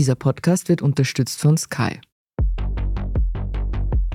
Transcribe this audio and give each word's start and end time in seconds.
Dieser 0.00 0.14
Podcast 0.14 0.70
wird 0.70 0.80
unterstützt 0.80 1.42
von 1.42 1.58
Sky. 1.58 2.00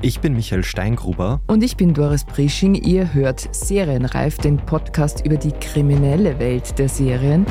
Ich 0.02 0.20
bin 0.20 0.34
Michael 0.34 0.64
Steingruber. 0.64 1.42
Und 1.46 1.62
ich 1.62 1.78
bin 1.78 1.94
Doris 1.94 2.26
Prisching. 2.26 2.74
Ihr 2.74 3.14
hört 3.14 3.54
Serienreif, 3.54 4.40
den 4.40 4.58
Podcast 4.58 5.24
über 5.28 5.38
die 5.38 5.52
kriminelle 5.52 6.40
Welt 6.40 6.80
der 6.80 6.90
Serien. 6.90 7.46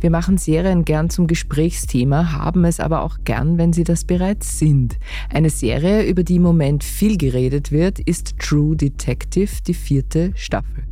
Wir 0.00 0.10
machen 0.10 0.38
Serien 0.38 0.86
gern 0.86 1.10
zum 1.10 1.26
Gesprächsthema, 1.26 2.32
haben 2.32 2.64
es 2.64 2.80
aber 2.80 3.02
auch 3.02 3.18
gern, 3.24 3.58
wenn 3.58 3.74
sie 3.74 3.84
das 3.84 4.04
bereits 4.04 4.58
sind. 4.58 4.96
Eine 5.28 5.50
Serie, 5.50 6.04
über 6.04 6.22
die 6.22 6.36
im 6.36 6.42
Moment 6.42 6.84
viel 6.84 7.18
geredet 7.18 7.70
wird, 7.70 7.98
ist 7.98 8.38
True 8.38 8.76
Detective, 8.76 9.50
die 9.66 9.74
vierte 9.74 10.32
Staffel. 10.36 10.84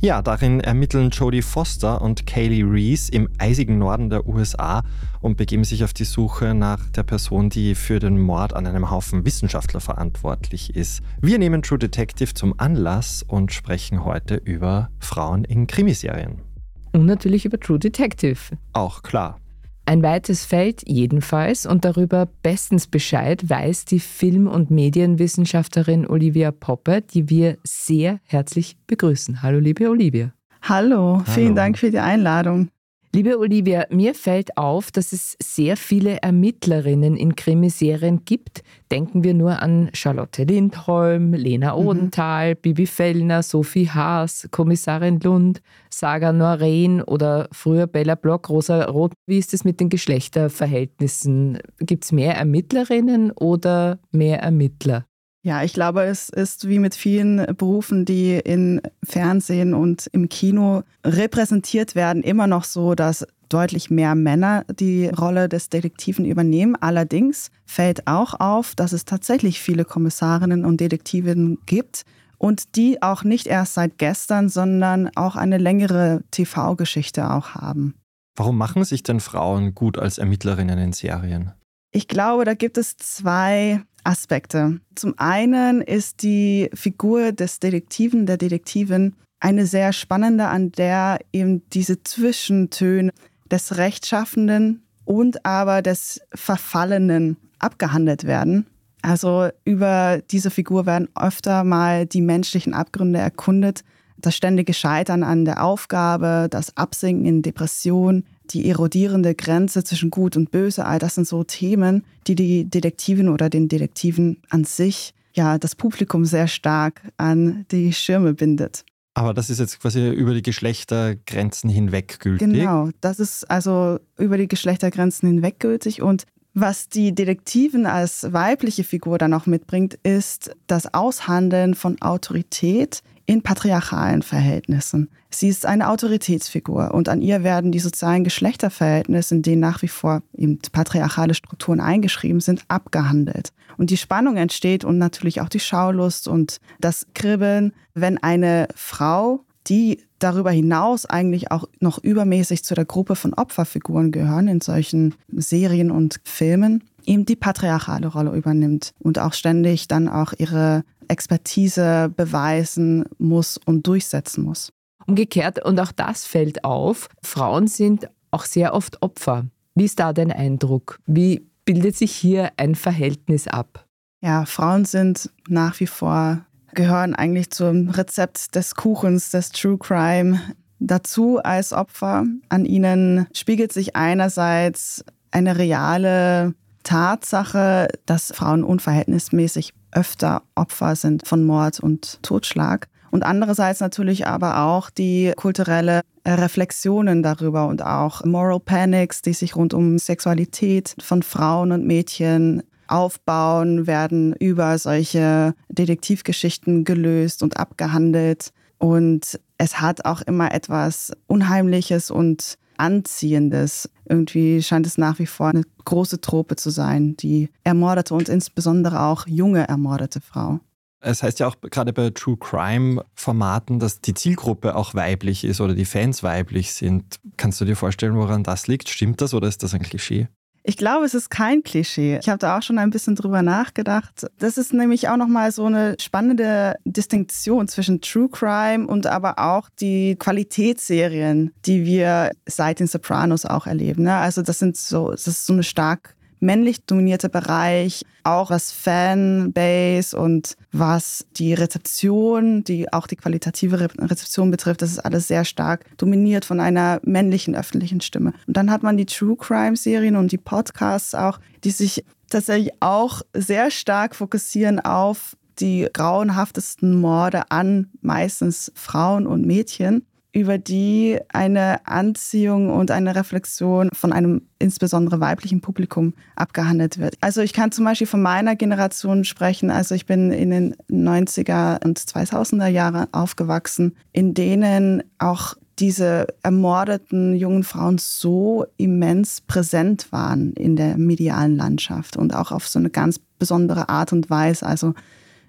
Ja, 0.00 0.22
darin 0.22 0.60
ermitteln 0.60 1.10
Jodie 1.10 1.42
Foster 1.42 2.00
und 2.00 2.24
Kaylee 2.24 2.62
Reese 2.62 3.10
im 3.10 3.28
eisigen 3.38 3.78
Norden 3.78 4.10
der 4.10 4.28
USA 4.28 4.82
und 5.20 5.36
begeben 5.36 5.64
sich 5.64 5.82
auf 5.82 5.92
die 5.92 6.04
Suche 6.04 6.54
nach 6.54 6.88
der 6.90 7.02
Person, 7.02 7.50
die 7.50 7.74
für 7.74 7.98
den 7.98 8.20
Mord 8.20 8.54
an 8.54 8.66
einem 8.66 8.90
Haufen 8.90 9.24
Wissenschaftler 9.24 9.80
verantwortlich 9.80 10.76
ist. 10.76 11.02
Wir 11.20 11.38
nehmen 11.38 11.62
True 11.62 11.78
Detective 11.78 12.34
zum 12.34 12.54
Anlass 12.58 13.24
und 13.26 13.52
sprechen 13.52 14.04
heute 14.04 14.36
über 14.36 14.90
Frauen 15.00 15.42
in 15.42 15.66
Krimiserien. 15.66 16.47
Und 16.92 17.06
natürlich 17.06 17.44
über 17.44 17.58
True 17.58 17.78
Detective. 17.78 18.38
Auch 18.72 19.02
klar. 19.02 19.40
Ein 19.88 20.02
weites 20.02 20.44
Feld 20.44 20.82
jedenfalls 20.86 21.64
und 21.64 21.86
darüber 21.86 22.28
bestens 22.42 22.86
Bescheid 22.86 23.48
weiß 23.48 23.86
die 23.86 24.00
Film- 24.00 24.46
und 24.46 24.70
Medienwissenschaftlerin 24.70 26.06
Olivia 26.06 26.50
Popper, 26.50 27.00
die 27.00 27.30
wir 27.30 27.56
sehr 27.64 28.20
herzlich 28.24 28.76
begrüßen. 28.86 29.40
Hallo 29.40 29.58
liebe 29.58 29.88
Olivia. 29.88 30.34
Hallo, 30.60 31.22
vielen 31.24 31.46
Hallo. 31.46 31.54
Dank 31.54 31.78
für 31.78 31.90
die 31.90 32.00
Einladung. 32.00 32.68
Liebe 33.14 33.38
Olivia, 33.38 33.86
mir 33.88 34.14
fällt 34.14 34.58
auf, 34.58 34.90
dass 34.90 35.12
es 35.12 35.34
sehr 35.42 35.78
viele 35.78 36.18
Ermittlerinnen 36.20 37.16
in 37.16 37.36
Krimiserien 37.36 38.26
gibt. 38.26 38.62
Denken 38.90 39.24
wir 39.24 39.32
nur 39.32 39.62
an 39.62 39.88
Charlotte 39.94 40.44
Lindholm, 40.44 41.32
Lena 41.32 41.74
mhm. 41.74 41.86
Odenthal, 41.86 42.50
mhm. 42.50 42.58
Bibi 42.60 42.86
Fellner, 42.86 43.42
Sophie 43.42 43.88
Haas, 43.88 44.46
Kommissarin 44.50 45.20
Lund, 45.20 45.62
Saga 45.88 46.32
Noreen 46.32 47.00
oder 47.00 47.48
früher 47.50 47.86
Bella 47.86 48.14
Block, 48.14 48.50
Rosa 48.50 48.84
Roth. 48.84 49.14
Wie 49.26 49.38
ist 49.38 49.54
es 49.54 49.64
mit 49.64 49.80
den 49.80 49.88
Geschlechterverhältnissen? 49.88 51.60
Gibt 51.78 52.04
es 52.04 52.12
mehr 52.12 52.36
Ermittlerinnen 52.36 53.30
oder 53.30 54.00
mehr 54.12 54.40
Ermittler? 54.42 55.07
Ja, 55.42 55.62
ich 55.62 55.72
glaube, 55.72 56.02
es 56.02 56.28
ist 56.28 56.68
wie 56.68 56.78
mit 56.78 56.94
vielen 56.94 57.46
Berufen, 57.56 58.04
die 58.04 58.34
in 58.34 58.80
Fernsehen 59.04 59.72
und 59.72 60.08
im 60.12 60.28
Kino 60.28 60.82
repräsentiert 61.04 61.94
werden, 61.94 62.22
immer 62.22 62.46
noch 62.46 62.64
so, 62.64 62.94
dass 62.94 63.26
deutlich 63.48 63.88
mehr 63.90 64.14
Männer 64.14 64.64
die 64.68 65.06
Rolle 65.06 65.48
des 65.48 65.68
Detektiven 65.68 66.24
übernehmen. 66.24 66.76
Allerdings 66.76 67.50
fällt 67.64 68.06
auch 68.06 68.38
auf, 68.40 68.74
dass 68.74 68.92
es 68.92 69.04
tatsächlich 69.04 69.60
viele 69.60 69.84
Kommissarinnen 69.84 70.64
und 70.64 70.80
Detektivinnen 70.80 71.58
gibt 71.66 72.04
und 72.36 72.76
die 72.76 73.02
auch 73.02 73.24
nicht 73.24 73.46
erst 73.46 73.74
seit 73.74 73.98
gestern, 73.98 74.48
sondern 74.48 75.10
auch 75.16 75.36
eine 75.36 75.58
längere 75.58 76.22
TV-Geschichte 76.30 77.30
auch 77.30 77.50
haben. 77.50 77.94
Warum 78.36 78.56
machen 78.56 78.84
sich 78.84 79.02
denn 79.02 79.20
Frauen 79.20 79.74
gut 79.74 79.98
als 79.98 80.18
Ermittlerinnen 80.18 80.78
in 80.78 80.92
Serien? 80.92 81.52
Ich 81.90 82.08
glaube, 82.08 82.44
da 82.44 82.54
gibt 82.54 82.78
es 82.78 82.96
zwei 82.96 83.82
Aspekte. 84.04 84.80
Zum 84.94 85.14
einen 85.18 85.80
ist 85.80 86.22
die 86.22 86.70
Figur 86.74 87.32
des 87.32 87.60
Detektiven, 87.60 88.26
der 88.26 88.36
Detektivin, 88.36 89.14
eine 89.40 89.66
sehr 89.66 89.92
spannende, 89.92 90.46
an 90.48 90.72
der 90.72 91.18
eben 91.32 91.62
diese 91.70 92.02
Zwischentöne 92.02 93.12
des 93.50 93.76
Rechtschaffenden 93.76 94.82
und 95.04 95.46
aber 95.46 95.80
des 95.80 96.20
Verfallenen 96.34 97.36
abgehandelt 97.58 98.24
werden. 98.24 98.66
Also 99.02 99.48
über 99.64 100.20
diese 100.30 100.50
Figur 100.50 100.86
werden 100.86 101.08
öfter 101.14 101.64
mal 101.64 102.04
die 102.04 102.20
menschlichen 102.20 102.74
Abgründe 102.74 103.20
erkundet, 103.20 103.84
das 104.16 104.34
ständige 104.34 104.74
Scheitern 104.74 105.22
an 105.22 105.44
der 105.44 105.62
Aufgabe, 105.62 106.48
das 106.50 106.76
Absinken 106.76 107.24
in 107.24 107.42
Depression, 107.42 108.24
die 108.50 108.68
erodierende 108.68 109.34
Grenze 109.34 109.84
zwischen 109.84 110.10
Gut 110.10 110.36
und 110.36 110.50
Böse, 110.50 110.84
all 110.84 110.98
das 110.98 111.14
sind 111.14 111.26
so 111.26 111.44
Themen, 111.44 112.04
die 112.26 112.34
die 112.34 112.64
Detektivin 112.64 113.28
oder 113.28 113.50
den 113.50 113.68
Detektiven 113.68 114.38
an 114.50 114.64
sich, 114.64 115.14
ja, 115.34 115.58
das 115.58 115.74
Publikum 115.74 116.24
sehr 116.24 116.48
stark 116.48 117.02
an 117.16 117.64
die 117.70 117.92
Schirme 117.92 118.34
bindet. 118.34 118.84
Aber 119.14 119.34
das 119.34 119.50
ist 119.50 119.58
jetzt 119.58 119.80
quasi 119.80 120.10
über 120.10 120.32
die 120.32 120.42
Geschlechtergrenzen 120.42 121.68
hinweg 121.68 122.20
gültig. 122.20 122.48
Genau, 122.48 122.90
das 123.00 123.18
ist 123.18 123.50
also 123.50 123.98
über 124.16 124.38
die 124.38 124.46
Geschlechtergrenzen 124.46 125.28
hinweg 125.28 125.58
gültig 125.58 126.02
und 126.02 126.24
was 126.54 126.88
die 126.88 127.14
Detektivin 127.14 127.86
als 127.86 128.32
weibliche 128.32 128.82
Figur 128.82 129.18
dann 129.18 129.34
auch 129.34 129.46
mitbringt, 129.46 129.94
ist 130.02 130.50
das 130.66 130.92
Aushandeln 130.92 131.74
von 131.74 132.00
Autorität 132.02 133.02
in 133.28 133.42
patriarchalen 133.42 134.22
Verhältnissen. 134.22 135.10
Sie 135.28 135.48
ist 135.48 135.66
eine 135.66 135.90
Autoritätsfigur 135.90 136.94
und 136.94 137.10
an 137.10 137.20
ihr 137.20 137.44
werden 137.44 137.72
die 137.72 137.78
sozialen 137.78 138.24
Geschlechterverhältnisse, 138.24 139.34
in 139.34 139.42
denen 139.42 139.60
nach 139.60 139.82
wie 139.82 139.88
vor 139.88 140.22
eben 140.34 140.58
patriarchale 140.72 141.34
Strukturen 141.34 141.78
eingeschrieben 141.78 142.40
sind, 142.40 142.62
abgehandelt. 142.68 143.52
Und 143.76 143.90
die 143.90 143.98
Spannung 143.98 144.38
entsteht 144.38 144.82
und 144.82 144.96
natürlich 144.96 145.42
auch 145.42 145.50
die 145.50 145.60
Schaulust 145.60 146.26
und 146.26 146.58
das 146.80 147.06
Kribbeln, 147.14 147.74
wenn 147.92 148.16
eine 148.16 148.66
Frau, 148.74 149.44
die 149.66 150.02
darüber 150.18 150.50
hinaus 150.50 151.04
eigentlich 151.04 151.52
auch 151.52 151.68
noch 151.80 151.98
übermäßig 151.98 152.64
zu 152.64 152.74
der 152.74 152.86
Gruppe 152.86 153.14
von 153.14 153.34
Opferfiguren 153.34 154.10
gehören 154.10 154.48
in 154.48 154.62
solchen 154.62 155.14
Serien 155.36 155.90
und 155.90 156.18
Filmen, 156.24 156.82
eben 157.04 157.26
die 157.26 157.36
patriarchale 157.36 158.06
Rolle 158.06 158.34
übernimmt 158.34 158.94
und 158.98 159.18
auch 159.18 159.34
ständig 159.34 159.86
dann 159.86 160.08
auch 160.08 160.32
ihre 160.38 160.84
Expertise 161.08 162.12
beweisen 162.14 163.04
muss 163.18 163.58
und 163.64 163.86
durchsetzen 163.86 164.44
muss. 164.44 164.72
Umgekehrt, 165.06 165.64
und 165.64 165.80
auch 165.80 165.92
das 165.92 166.26
fällt 166.26 166.64
auf, 166.64 167.08
Frauen 167.22 167.66
sind 167.66 168.08
auch 168.30 168.44
sehr 168.44 168.74
oft 168.74 169.02
Opfer. 169.02 169.46
Wie 169.74 169.84
ist 169.84 169.98
da 169.98 170.12
dein 170.12 170.32
Eindruck? 170.32 170.98
Wie 171.06 171.46
bildet 171.64 171.96
sich 171.96 172.12
hier 172.12 172.50
ein 172.56 172.74
Verhältnis 172.74 173.48
ab? 173.48 173.86
Ja, 174.20 174.44
Frauen 174.44 174.84
sind 174.84 175.30
nach 175.48 175.78
wie 175.80 175.86
vor, 175.86 176.44
gehören 176.74 177.14
eigentlich 177.14 177.50
zum 177.50 177.88
Rezept 177.88 178.54
des 178.54 178.74
Kuchens, 178.74 179.30
des 179.30 179.50
True 179.50 179.78
Crime 179.78 180.40
dazu 180.78 181.38
als 181.38 181.72
Opfer. 181.72 182.24
An 182.48 182.64
ihnen 182.64 183.26
spiegelt 183.32 183.72
sich 183.72 183.96
einerseits 183.96 185.04
eine 185.30 185.58
reale 185.58 186.54
Tatsache, 186.82 187.88
dass 188.06 188.32
Frauen 188.34 188.64
unverhältnismäßig 188.64 189.74
öfter 189.92 190.42
Opfer 190.54 190.96
sind 190.96 191.26
von 191.26 191.44
Mord 191.44 191.80
und 191.80 192.22
Totschlag. 192.22 192.88
Und 193.10 193.22
andererseits 193.22 193.80
natürlich 193.80 194.26
aber 194.26 194.62
auch 194.62 194.90
die 194.90 195.32
kulturelle 195.36 196.02
Reflexionen 196.26 197.22
darüber 197.22 197.66
und 197.66 197.82
auch 197.82 198.24
Moral 198.24 198.60
Panics, 198.60 199.22
die 199.22 199.32
sich 199.32 199.56
rund 199.56 199.72
um 199.72 199.98
Sexualität 199.98 200.94
von 201.00 201.22
Frauen 201.22 201.72
und 201.72 201.86
Mädchen 201.86 202.62
aufbauen, 202.86 203.86
werden 203.86 204.34
über 204.34 204.78
solche 204.78 205.54
Detektivgeschichten 205.68 206.84
gelöst 206.84 207.42
und 207.42 207.58
abgehandelt. 207.58 208.52
Und 208.78 209.40
es 209.58 209.80
hat 209.80 210.04
auch 210.04 210.22
immer 210.22 210.52
etwas 210.52 211.12
Unheimliches 211.26 212.10
und 212.10 212.58
Anziehendes. 212.78 213.90
Irgendwie 214.04 214.62
scheint 214.62 214.86
es 214.86 214.98
nach 214.98 215.18
wie 215.18 215.26
vor 215.26 215.48
eine 215.48 215.64
große 215.84 216.20
Trope 216.20 216.56
zu 216.56 216.70
sein, 216.70 217.16
die 217.16 217.50
ermordete 217.64 218.14
und 218.14 218.28
insbesondere 218.28 219.02
auch 219.02 219.26
junge 219.26 219.68
ermordete 219.68 220.20
Frau. 220.20 220.60
Es 221.00 221.22
heißt 221.22 221.38
ja 221.38 221.46
auch 221.46 221.54
gerade 221.60 221.92
bei 221.92 222.10
True 222.10 222.36
Crime 222.36 223.04
Formaten, 223.14 223.78
dass 223.78 224.00
die 224.00 224.14
Zielgruppe 224.14 224.74
auch 224.74 224.94
weiblich 224.94 225.44
ist 225.44 225.60
oder 225.60 225.74
die 225.74 225.84
Fans 225.84 226.22
weiblich 226.22 226.74
sind. 226.74 227.20
Kannst 227.36 227.60
du 227.60 227.64
dir 227.64 227.76
vorstellen, 227.76 228.16
woran 228.16 228.42
das 228.42 228.66
liegt? 228.66 228.88
Stimmt 228.88 229.20
das 229.20 229.32
oder 229.32 229.46
ist 229.46 229.62
das 229.62 229.74
ein 229.74 229.82
Klischee? 229.82 230.28
Ich 230.68 230.76
glaube, 230.76 231.06
es 231.06 231.14
ist 231.14 231.30
kein 231.30 231.62
Klischee. 231.62 232.18
Ich 232.20 232.28
habe 232.28 232.36
da 232.36 232.58
auch 232.58 232.62
schon 232.62 232.76
ein 232.76 232.90
bisschen 232.90 233.14
drüber 233.14 233.40
nachgedacht. 233.40 234.26
Das 234.38 234.58
ist 234.58 234.74
nämlich 234.74 235.08
auch 235.08 235.16
nochmal 235.16 235.50
so 235.50 235.64
eine 235.64 235.96
spannende 235.98 236.74
Distinktion 236.84 237.68
zwischen 237.68 238.02
True 238.02 238.28
Crime 238.28 238.86
und 238.86 239.06
aber 239.06 239.38
auch 239.38 239.70
die 239.80 240.16
Qualitätsserien, 240.16 241.54
die 241.64 241.86
wir 241.86 242.32
seit 242.44 242.80
den 242.80 242.86
Sopranos 242.86 243.46
auch 243.46 243.66
erleben. 243.66 244.02
Ne? 244.02 244.14
Also 244.14 244.42
das 244.42 244.58
sind 244.58 244.76
so, 244.76 245.10
das 245.10 245.26
ist 245.26 245.46
so 245.46 245.54
eine 245.54 245.62
stark 245.62 246.14
männlich 246.40 246.84
dominierte 246.84 247.28
Bereich, 247.28 248.04
auch 248.24 248.50
was 248.50 248.72
Fanbase 248.72 250.16
und 250.16 250.54
was 250.72 251.26
die 251.36 251.54
Rezeption, 251.54 252.64
die 252.64 252.92
auch 252.92 253.06
die 253.06 253.16
qualitative 253.16 253.80
Rezeption 253.80 254.50
betrifft, 254.50 254.82
das 254.82 254.90
ist 254.90 254.98
alles 254.98 255.28
sehr 255.28 255.44
stark 255.44 255.84
dominiert 255.96 256.44
von 256.44 256.60
einer 256.60 257.00
männlichen 257.04 257.54
öffentlichen 257.54 258.00
Stimme. 258.00 258.32
Und 258.46 258.56
dann 258.56 258.70
hat 258.70 258.82
man 258.82 258.96
die 258.96 259.06
True 259.06 259.36
Crime 259.36 259.76
Serien 259.76 260.16
und 260.16 260.32
die 260.32 260.38
Podcasts 260.38 261.14
auch, 261.14 261.40
die 261.64 261.70
sich 261.70 262.04
tatsächlich 262.30 262.72
auch 262.80 263.22
sehr 263.32 263.70
stark 263.70 264.14
fokussieren 264.14 264.80
auf 264.80 265.36
die 265.60 265.88
grauenhaftesten 265.92 267.00
Morde 267.00 267.50
an 267.50 267.90
meistens 268.00 268.70
Frauen 268.74 269.26
und 269.26 269.46
Mädchen, 269.46 270.06
über 270.38 270.56
die 270.56 271.18
eine 271.30 271.84
Anziehung 271.86 272.70
und 272.70 272.92
eine 272.92 273.16
Reflexion 273.16 273.88
von 273.92 274.12
einem 274.12 274.42
insbesondere 274.60 275.18
weiblichen 275.18 275.60
Publikum 275.60 276.14
abgehandelt 276.36 276.98
wird. 276.98 277.16
Also 277.20 277.40
ich 277.40 277.52
kann 277.52 277.72
zum 277.72 277.84
Beispiel 277.84 278.06
von 278.06 278.22
meiner 278.22 278.54
Generation 278.54 279.24
sprechen. 279.24 279.72
Also 279.72 279.96
ich 279.96 280.06
bin 280.06 280.30
in 280.30 280.50
den 280.50 280.76
90er 280.88 281.84
und 281.84 281.98
2000er 281.98 282.68
Jahren 282.68 283.12
aufgewachsen, 283.12 283.96
in 284.12 284.32
denen 284.34 285.02
auch 285.18 285.54
diese 285.80 286.28
ermordeten 286.44 287.34
jungen 287.34 287.64
Frauen 287.64 287.98
so 287.98 288.64
immens 288.76 289.40
präsent 289.40 290.12
waren 290.12 290.52
in 290.52 290.76
der 290.76 290.98
medialen 290.98 291.56
Landschaft 291.56 292.16
und 292.16 292.32
auch 292.34 292.52
auf 292.52 292.68
so 292.68 292.78
eine 292.78 292.90
ganz 292.90 293.18
besondere 293.40 293.88
Art 293.88 294.12
und 294.12 294.30
Weise. 294.30 294.66
Also 294.66 294.94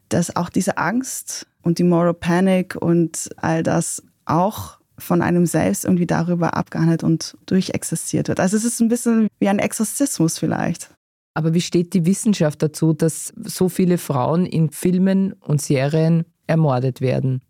dass 0.09 0.35
auch 0.35 0.49
diese 0.49 0.79
Angst 0.79 1.45
und 1.61 1.77
die 1.77 1.83
Moral 1.83 2.15
Panic 2.15 2.75
und 2.75 3.29
all 3.37 3.61
das 3.61 4.01
auch 4.25 4.78
von 4.99 5.21
einem 5.21 5.45
selbst 5.45 5.85
irgendwie 5.85 6.07
darüber 6.07 6.55
abgehandelt 6.55 7.03
und 7.03 7.37
durchexistiert 7.45 8.27
wird. 8.27 8.39
Also 8.39 8.57
es 8.57 8.63
ist 8.63 8.79
ein 8.79 8.89
bisschen 8.89 9.27
wie 9.39 9.49
ein 9.49 9.59
Exorzismus 9.59 10.37
vielleicht. 10.37 10.91
Aber 11.33 11.53
wie 11.53 11.61
steht 11.61 11.93
die 11.93 12.05
Wissenschaft 12.05 12.61
dazu, 12.61 12.93
dass 12.93 13.33
so 13.43 13.69
viele 13.69 13.97
Frauen 13.97 14.45
in 14.45 14.71
Filmen 14.71 15.33
und 15.33 15.61
Serien 15.61 16.25
ermordet 16.47 17.01
werden? 17.01 17.41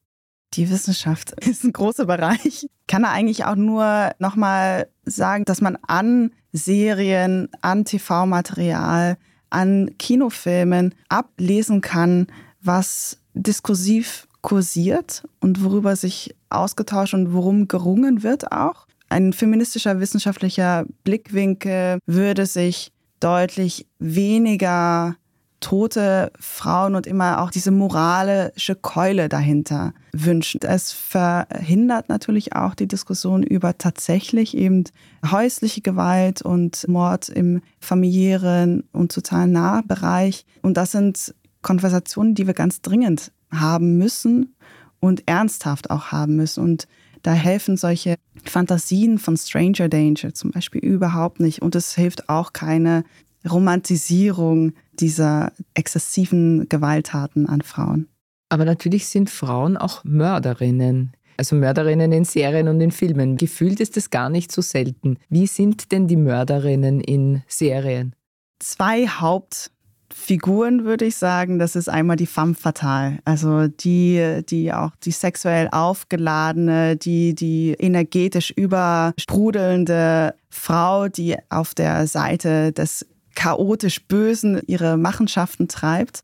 Die 0.53 0.69
Wissenschaft 0.69 1.31
ist 1.45 1.63
ein 1.63 1.73
großer 1.73 2.05
Bereich. 2.05 2.45
Ich 2.45 2.67
kann 2.87 3.03
da 3.03 3.11
eigentlich 3.11 3.45
auch 3.45 3.55
nur 3.55 4.11
nochmal 4.19 4.87
sagen, 5.05 5.45
dass 5.45 5.61
man 5.61 5.77
an 5.87 6.31
Serien, 6.51 7.49
an 7.61 7.85
TV-Material, 7.85 9.17
an 9.49 9.91
Kinofilmen 9.97 10.95
ablesen 11.07 11.81
kann, 11.81 12.27
was 12.61 13.19
diskursiv 13.33 14.27
kursiert 14.41 15.23
und 15.39 15.63
worüber 15.63 15.95
sich 15.95 16.35
ausgetauscht 16.49 17.13
und 17.13 17.33
worum 17.33 17.67
gerungen 17.67 18.23
wird 18.23 18.51
auch. 18.51 18.87
Ein 19.09 19.33
feministischer 19.33 19.99
wissenschaftlicher 19.99 20.85
Blickwinkel 21.03 21.99
würde 22.05 22.45
sich 22.45 22.91
deutlich 23.19 23.87
weniger 23.97 25.15
tote 25.59 26.31
Frauen 26.39 26.95
und 26.95 27.05
immer 27.05 27.41
auch 27.41 27.51
diese 27.51 27.71
moralische 27.71 28.75
Keule 28.75 29.29
dahinter 29.29 29.93
wünschen. 30.13 30.61
Es 30.63 30.91
verhindert 30.93 32.07
natürlich 32.07 32.55
auch 32.55 32.75
die 32.75 32.87
Diskussion 32.87 33.43
über 33.43 33.77
tatsächlich 33.77 34.55
eben 34.55 34.85
häusliche 35.29 35.81
Gewalt 35.81 36.41
und 36.41 36.87
Mord 36.87 37.29
im 37.29 37.61
familiären 37.79 38.83
und 38.93 39.11
sozialen 39.11 39.51
Nahbereich. 39.51 40.45
Und 40.61 40.77
das 40.77 40.91
sind 40.91 41.35
Konversationen, 41.61 42.35
die 42.35 42.47
wir 42.47 42.53
ganz 42.53 42.81
dringend 42.81 43.31
haben 43.51 43.97
müssen 43.97 44.55
und 44.99 45.27
ernsthaft 45.27 45.89
auch 45.89 46.11
haben 46.11 46.35
müssen. 46.35 46.63
Und 46.63 46.87
da 47.21 47.33
helfen 47.33 47.77
solche 47.77 48.15
Fantasien 48.45 49.17
von 49.17 49.37
Stranger 49.37 49.89
Danger 49.89 50.33
zum 50.33 50.51
Beispiel 50.51 50.81
überhaupt 50.81 51.39
nicht. 51.39 51.61
Und 51.61 51.75
es 51.75 51.95
hilft 51.95 52.29
auch 52.29 52.53
keine 52.53 53.03
Romantisierung 53.49 54.73
dieser 54.93 55.51
exzessiven 55.73 56.67
Gewalttaten 56.69 57.47
an 57.47 57.61
Frauen. 57.61 58.07
Aber 58.49 58.65
natürlich 58.65 59.07
sind 59.07 59.29
Frauen 59.29 59.77
auch 59.77 60.03
Mörderinnen. 60.03 61.13
Also 61.37 61.55
Mörderinnen 61.55 62.11
in 62.11 62.25
Serien 62.25 62.67
und 62.67 62.81
in 62.81 62.91
Filmen. 62.91 63.37
Gefühlt 63.37 63.79
ist 63.79 63.95
es 63.95 64.09
gar 64.09 64.29
nicht 64.29 64.51
so 64.51 64.61
selten. 64.61 65.17
Wie 65.29 65.47
sind 65.47 65.91
denn 65.91 66.07
die 66.07 66.17
Mörderinnen 66.17 66.99
in 66.99 67.43
Serien? 67.47 68.13
Zwei 68.59 69.07
Haupt 69.07 69.71
Figuren 70.11 70.85
würde 70.85 71.05
ich 71.05 71.15
sagen, 71.15 71.59
das 71.59 71.75
ist 71.75 71.89
einmal 71.89 72.15
die 72.15 72.25
femme 72.25 72.55
fatale, 72.55 73.19
also 73.25 73.67
die, 73.67 74.41
die 74.47 74.73
auch 74.73 74.91
die 75.03 75.11
sexuell 75.11 75.69
aufgeladene, 75.71 76.97
die, 76.97 77.35
die 77.35 77.75
energetisch 77.77 78.51
übersprudelnde 78.51 80.33
Frau, 80.49 81.07
die 81.07 81.35
auf 81.49 81.75
der 81.75 82.07
Seite 82.07 82.71
des 82.71 83.05
chaotisch 83.35 84.05
Bösen 84.07 84.61
ihre 84.67 84.97
Machenschaften 84.97 85.67
treibt. 85.67 86.23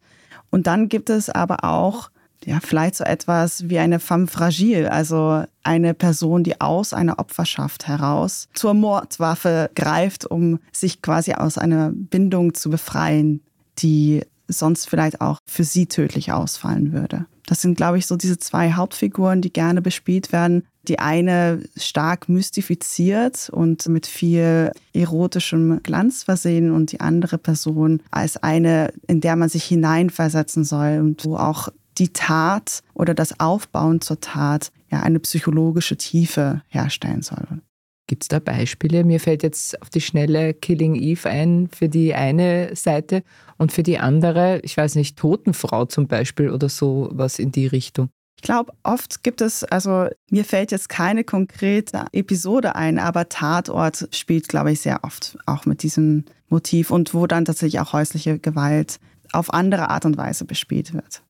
Und 0.50 0.68
dann 0.68 0.90
gibt 0.90 1.10
es 1.10 1.30
aber 1.30 1.64
auch 1.64 2.10
ja, 2.46 2.60
vielleicht 2.62 2.96
so 2.96 3.04
etwas 3.04 3.70
wie 3.70 3.80
eine 3.80 4.00
femme 4.00 4.28
fragile, 4.28 4.92
also 4.92 5.44
eine 5.64 5.94
Person, 5.94 6.44
die 6.44 6.62
aus 6.62 6.94
einer 6.94 7.18
Opferschaft 7.18 7.88
heraus 7.88 8.48
zur 8.54 8.74
Mordwaffe 8.74 9.72
greift, 9.76 10.26
um 10.26 10.60
sich 10.72 11.02
quasi 11.02 11.34
aus 11.34 11.58
einer 11.58 11.92
Bindung 11.92 12.54
zu 12.54 12.70
befreien, 12.70 13.42
die 13.80 14.22
sonst 14.48 14.89
vielleicht 14.89 15.22
auch 15.22 15.39
für 15.45 15.63
sie 15.63 15.88
tödlich 15.88 16.31
ausfallen 16.31 16.94
würde. 16.94 17.25
Das 17.48 17.62
sind, 17.62 17.77
glaube 17.77 17.98
ich, 17.98 18.07
so 18.07 18.16
diese 18.16 18.38
zwei 18.38 18.74
Hauptfiguren, 18.74 19.42
die 19.42 19.54
gerne 19.54 19.81
bespielt 19.81 20.31
werden. 20.31 20.66
Die 20.83 21.00
eine 21.00 21.63
stark 21.75 22.30
mystifiziert 22.30 23.50
und 23.50 23.88
mit 23.88 24.07
viel 24.07 24.72
erotischem 24.94 25.81
Glanz 25.83 26.24
versehen 26.24 26.72
und 26.72 26.92
die 26.92 27.01
andere 27.01 27.38
Person 27.38 28.01
als 28.12 28.38
eine, 28.38 28.94
in 29.07 29.22
der 29.22 29.36
man 29.36 29.50
sich 29.50 29.63
hineinversetzen 29.66 30.63
soll 30.63 31.00
und 31.00 31.25
wo 31.25 31.38
auch 31.38 31.69
die 31.98 32.13
Tat 32.13 32.81
oder 32.94 33.13
das 33.13 33.39
Aufbauen 33.39 34.01
zur 34.01 34.19
Tat 34.19 34.71
ja 34.92 35.01
eine 35.01 35.19
psychologische 35.19 35.98
Tiefe 35.98 36.62
herstellen 36.68 37.21
soll. 37.21 37.48
Gibt 38.07 38.24
es 38.24 38.28
da 38.28 38.40
Beispiele? 38.40 39.04
Mir 39.04 39.19
fällt 39.19 39.42
jetzt 39.42 39.81
auf 39.81 39.90
die 39.90 40.02
schnelle 40.02 40.54
Killing 40.54 40.96
Eve 40.96 41.28
ein 41.28 41.69
für 41.69 41.90
die 41.90 42.13
eine 42.13 42.75
Seite 42.75 43.24
und 43.57 43.72
für 43.72 43.81
die 43.81 43.98
andere, 43.98 44.60
ich 44.63 44.78
weiß 44.78 44.96
nicht, 44.96 45.18
Totenfrau 45.18 45.86
zum 45.86 46.07
Beispiel 46.07 46.50
oder 46.52 46.69
so 46.69 47.10
was 47.12 47.40
in 47.40 47.52
die 47.52 47.66
Richtung. 47.66 48.10
Ich 48.38 48.44
glaube, 48.44 48.74
oft 48.84 49.24
gibt 49.24 49.42
es, 49.42 49.63
also 49.63 50.07
mir 50.30 50.46
fällt 50.46 50.72
jetzt 50.72 50.90
keine 50.90 51.24
konkrete 51.24 52.06
Episode 52.12 52.75
ein, 52.75 53.00
aber 53.00 53.28
Tatort 53.28 54.07
spielt, 54.12 54.50
glaube 54.50 54.72
ich, 54.72 54.81
sehr 54.81 55.04
oft 55.04 55.38
auch 55.48 55.66
mit 55.66 55.81
diesem 55.81 56.25
Motiv 56.50 56.92
und 56.92 57.13
wo 57.13 57.25
dann 57.25 57.46
tatsächlich 57.46 57.80
auch 57.80 57.94
häusliche 57.94 58.38
Gewalt 58.38 59.00
auf 59.31 59.52
andere 59.52 59.90
Art 59.90 60.06
und 60.06 60.18
Weise 60.18 60.46
bespielt 60.46 60.94
wird. 60.94 61.25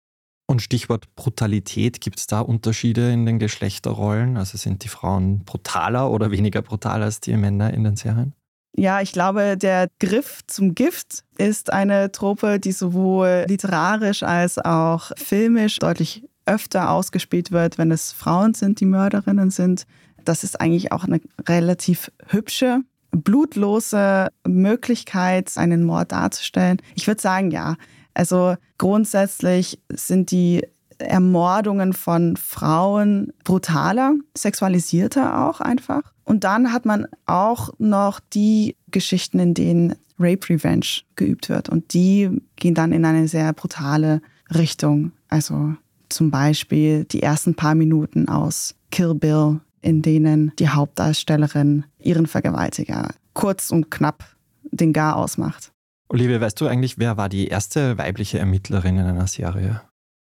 Und 0.48 0.62
Stichwort 0.62 1.16
Brutalität, 1.16 2.02
gibt 2.02 2.20
es 2.20 2.28
da 2.28 2.40
Unterschiede 2.40 3.12
in 3.12 3.26
den 3.26 3.40
Geschlechterrollen? 3.40 4.38
Also 4.38 4.58
sind 4.58 4.84
die 4.84 4.90
Frauen 4.90 5.44
brutaler 5.44 6.12
oder 6.12 6.30
weniger 6.30 6.62
brutal 6.62 7.02
als 7.02 7.20
die 7.20 7.36
Männer 7.36 7.74
in 7.74 7.84
den 7.84 7.96
Serien? 7.96 8.34
Ja, 8.78 9.02
ich 9.02 9.14
glaube, 9.14 9.58
der 9.58 9.90
Griff 10.00 10.42
zum 10.48 10.76
Gift 10.76 11.24
ist 11.38 11.72
eine 11.72 12.12
Trope, 12.12 12.60
die 12.60 12.74
sowohl 12.74 13.46
literarisch 13.48 14.22
als 14.22 14.60
auch 14.60 15.12
filmisch 15.16 15.80
deutlich 15.80 16.24
öfter 16.46 16.92
ausgespielt 16.92 17.52
wird, 17.52 17.78
wenn 17.78 17.90
es 17.90 18.12
Frauen 18.12 18.54
sind, 18.54 18.82
die 18.82 18.86
Mörderinnen 18.86 19.50
sind. 19.50 19.86
Das 20.26 20.44
ist 20.44 20.60
eigentlich 20.60 20.92
auch 20.92 21.06
eine 21.06 21.22
relativ 21.48 22.12
hübsche, 22.28 22.82
blutlose 23.12 24.28
Möglichkeit, 24.46 25.58
einen 25.58 25.84
Mord 25.84 26.12
darzustellen. 26.12 26.82
Ich 26.96 27.08
würde 27.08 27.22
sagen, 27.22 27.52
ja, 27.52 27.78
also 28.16 28.56
grundsätzlich 28.78 29.80
sind 29.90 30.32
die 30.32 30.66
Ermordungen 30.98 31.94
von 31.94 32.38
Frauen 32.38 33.34
brutaler, 33.44 34.16
sexualisierter 34.36 35.48
auch 35.48 35.62
einfach. 35.62 36.02
Und 36.24 36.44
dann 36.44 36.74
hat 36.74 36.86
man 36.86 37.08
auch 37.26 37.70
noch 37.78 38.20
die 38.20 38.76
Geschichten, 38.90 39.38
in 39.40 39.54
denen 39.54 39.96
Rape 40.18 40.50
Revenge 40.50 41.02
geübt 41.16 41.50
wird. 41.50 41.70
Und 41.70 41.94
die 41.94 42.42
gehen 42.56 42.74
dann 42.74 42.94
in 42.94 43.06
eine 43.06 43.28
sehr 43.28 43.52
brutale 43.54 44.22
Richtung. 44.54 45.12
Also 45.28 45.76
zum 46.10 46.32
Beispiel 46.32 47.04
die 47.04 47.22
ersten 47.22 47.56
paar 47.56 47.76
Minuten 47.76 48.30
aus 48.30 48.76
Kill 48.92 49.14
Bill, 49.14 49.60
in 49.82 50.02
denen 50.02 50.54
die 50.58 50.70
Hauptdarstellerin 50.70 51.84
ihren 52.00 52.28
Vergewaltiger 52.28 53.10
kurz 53.34 53.70
und 53.70 53.92
knapp 53.92 54.24
den 54.64 54.94
Gar 54.94 55.18
ausmacht. 55.18 55.72
Olivia, 56.08 56.40
weißt 56.40 56.60
du 56.62 56.68
eigentlich, 56.68 56.98
wer 56.98 57.18
war 57.18 57.30
die 57.30 57.48
erste 57.48 57.98
weibliche 57.98 58.40
Ermittlerin 58.40 58.98
in 58.98 59.06
einer 59.06 59.28
Serie? 59.28 59.82